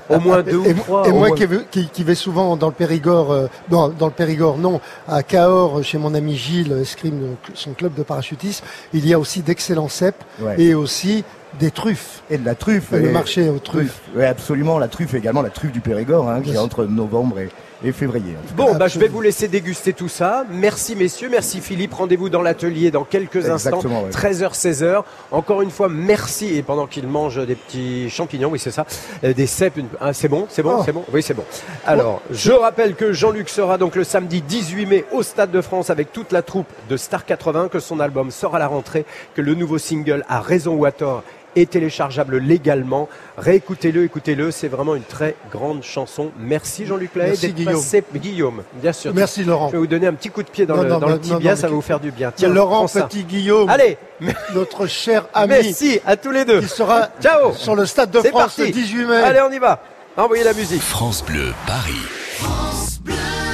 Au 0.09 0.19
moins 0.19 0.43
deux 0.43 0.65
et, 0.65 0.73
ou 0.73 0.75
trois. 0.79 1.07
et 1.07 1.13
moi 1.13 1.31
qui, 1.33 1.45
vais- 1.45 1.67
qui- 1.71 1.89
qui 1.89 2.05
vais 2.05 2.15
souvent 2.15 2.57
dans 2.57 2.69
le 2.69 2.73
Périgord, 2.73 3.33
euh, 3.33 3.49
non, 3.71 3.89
dans 3.91 4.07
le 4.07 4.13
Périgord, 4.13 4.57
non, 4.57 4.81
à 5.07 5.23
Cahors, 5.23 5.83
chez 5.85 5.99
mon 5.99 6.15
ami 6.15 6.37
Gilles, 6.37 6.73
escrime 6.81 7.37
son 7.53 7.73
club 7.75 7.93
de 7.95 8.03
parachutisme, 8.03 8.65
il 8.95 9.07
y 9.07 9.13
a 9.13 9.19
aussi 9.19 9.43
d'excellents 9.43 9.89
cèpes 9.91 10.25
Ouais. 10.41 10.55
et 10.59 10.75
aussi 10.75 11.23
des 11.61 11.71
truffes. 11.71 12.23
Et 12.31 12.39
de 12.39 12.45
la 12.47 12.55
truffe. 12.55 12.93
Et 12.95 12.99
le 13.01 13.11
marché 13.11 13.49
aux 13.51 13.59
truffes. 13.59 14.01
Oui, 14.15 14.25
absolument. 14.25 14.79
La 14.79 14.89
truffe 14.89 15.13
également, 15.15 15.43
la 15.43 15.51
truffe 15.51 15.73
du 15.73 15.81
Périgord, 15.81 16.29
hein, 16.31 16.41
qui 16.43 16.53
est 16.53 16.59
entre 16.59 16.85
novembre 16.87 17.39
et, 17.41 17.49
et 17.85 17.93
février. 17.93 18.35
Bon, 18.57 18.75
bah, 18.75 18.89
je 18.89 18.99
vais 18.99 19.09
vous 19.09 19.21
laisser 19.21 19.49
déguster 19.49 19.93
tout 19.93 20.09
ça. 20.09 20.45
Merci 20.51 20.97
messieurs, 20.97 21.29
merci 21.31 21.61
Philippe. 21.61 21.95
Rendez-vous 21.95 22.29
dans 22.29 22.43
l'atelier 22.43 22.91
dans 22.91 23.05
quelques 23.05 23.49
instants, 23.51 23.77
Exactement, 23.81 24.03
ouais. 24.05 24.11
13h, 24.11 24.55
16h. 24.55 25.03
Encore 25.31 25.63
une 25.63 25.71
fois, 25.71 25.89
merci. 25.89 26.55
Et 26.57 26.63
pendant 26.63 26.87
qu'il 26.87 27.07
mange 27.07 27.45
des 27.47 27.55
petits 27.55 28.09
champignons, 28.11 28.49
oui 28.51 28.59
c'est 28.59 28.71
ça, 28.71 28.87
euh, 29.25 29.33
des 29.35 29.47
cèpes, 29.47 29.77
une- 29.77 29.89
ah, 30.01 30.13
c'est 30.13 30.29
bon, 30.29 30.47
c'est 30.49 30.63
bon, 30.63 30.77
Oh. 30.79 30.83
c'est 30.85 30.93
bon, 30.93 31.05
oui 31.13 31.23
c'est 31.23 31.35
bon. 31.35 31.45
Alors, 31.87 32.23
je 32.31 32.53
rappelle 32.53 32.95
que 32.95 33.13
Jean-Luc 33.13 33.49
sera 33.49 33.79
donc 33.79 33.95
le 33.97 34.05
samedi 34.05 34.41
18 34.43 34.87
mai 34.87 35.05
au 35.13 35.23
Stade 35.23 35.51
de 35.51 35.61
France 35.61 35.91
avec 35.91 36.13
toute 36.13 36.33
la 36.33 36.43
troupe 36.43 36.67
de 36.89 36.97
Star 36.97 37.25
80, 37.25 37.69
que 37.69 37.79
son 37.81 38.01
album 38.01 38.31
sort 38.31 38.55
à 38.57 38.59
la 38.59 38.67
rentrée, 38.69 39.05
que 39.35 39.43
le 39.43 39.55
nouveau 39.55 39.79
single 39.79 40.25
A 40.29 40.41
raison 40.41 40.75
ou 40.75 40.85
à 40.85 40.93
tort 40.93 41.23
est 41.57 41.71
téléchargeable 41.71 42.37
légalement. 42.39 43.09
Réécoutez-le, 43.39 44.05
écoutez-le, 44.05 44.51
c'est 44.51 44.69
vraiment 44.69 44.95
une 44.95 45.03
très 45.03 45.35
grande 45.51 45.83
chanson. 45.83 46.31
Merci 46.39 46.87
Jean-Luc 46.87 47.15
Lahaye 47.17 47.31
Merci, 47.31 47.47
d'être 47.47 47.55
Guillaume. 47.57 47.75
passé. 47.75 48.05
Guillaume, 48.15 48.63
bien 48.75 48.93
sûr. 48.93 49.13
Merci 49.15 49.45
Laurent. 49.45 49.69
Je 49.69 49.73
vais 49.73 49.79
vous 49.79 49.87
donner 49.87 50.07
un 50.07 50.15
petit 50.15 50.31
coup 50.31 50.43
de 50.43 50.49
pied 50.51 50.67
dans 50.67 50.77
Non, 50.77 50.83
le, 50.83 50.89
non, 50.91 50.99
dans 50.99 51.09
le 51.09 51.19
tibia, 51.21 51.51
non, 51.53 51.57
ça 51.57 51.69
va 51.69 51.75
vous 51.75 51.81
faire 51.81 51.99
du 52.01 52.11
bien. 52.13 52.33
Tiens, 52.35 52.49
Laurent. 52.51 52.87
Petit 52.87 53.25
Guillaume, 53.25 53.69
Allez, 53.69 53.99
notre 54.55 54.87
cher 54.87 55.27
ami, 55.35 55.49
merci 55.55 56.01
à 56.07 56.17
tous 56.17 56.31
les 56.31 56.45
deux. 56.45 56.61
qui 56.61 56.69
sera 56.69 57.09
Ciao. 57.21 57.53
sur 57.55 57.75
le 57.75 57.87
Stade 57.87 58.11
de 58.11 58.21
C'est 58.21 58.29
France 58.29 58.57
parti. 58.57 58.63
le 58.67 58.71
18 58.71 59.05
mai. 59.07 59.17
Allez, 59.17 59.41
on 59.41 59.51
y 59.53 59.59
va. 59.59 59.83
Envoyez 60.17 60.45
la 60.45 60.53
musique. 60.55 60.81
France 60.83 61.25
Bleu 61.25 61.53
Paris. 61.67 63.46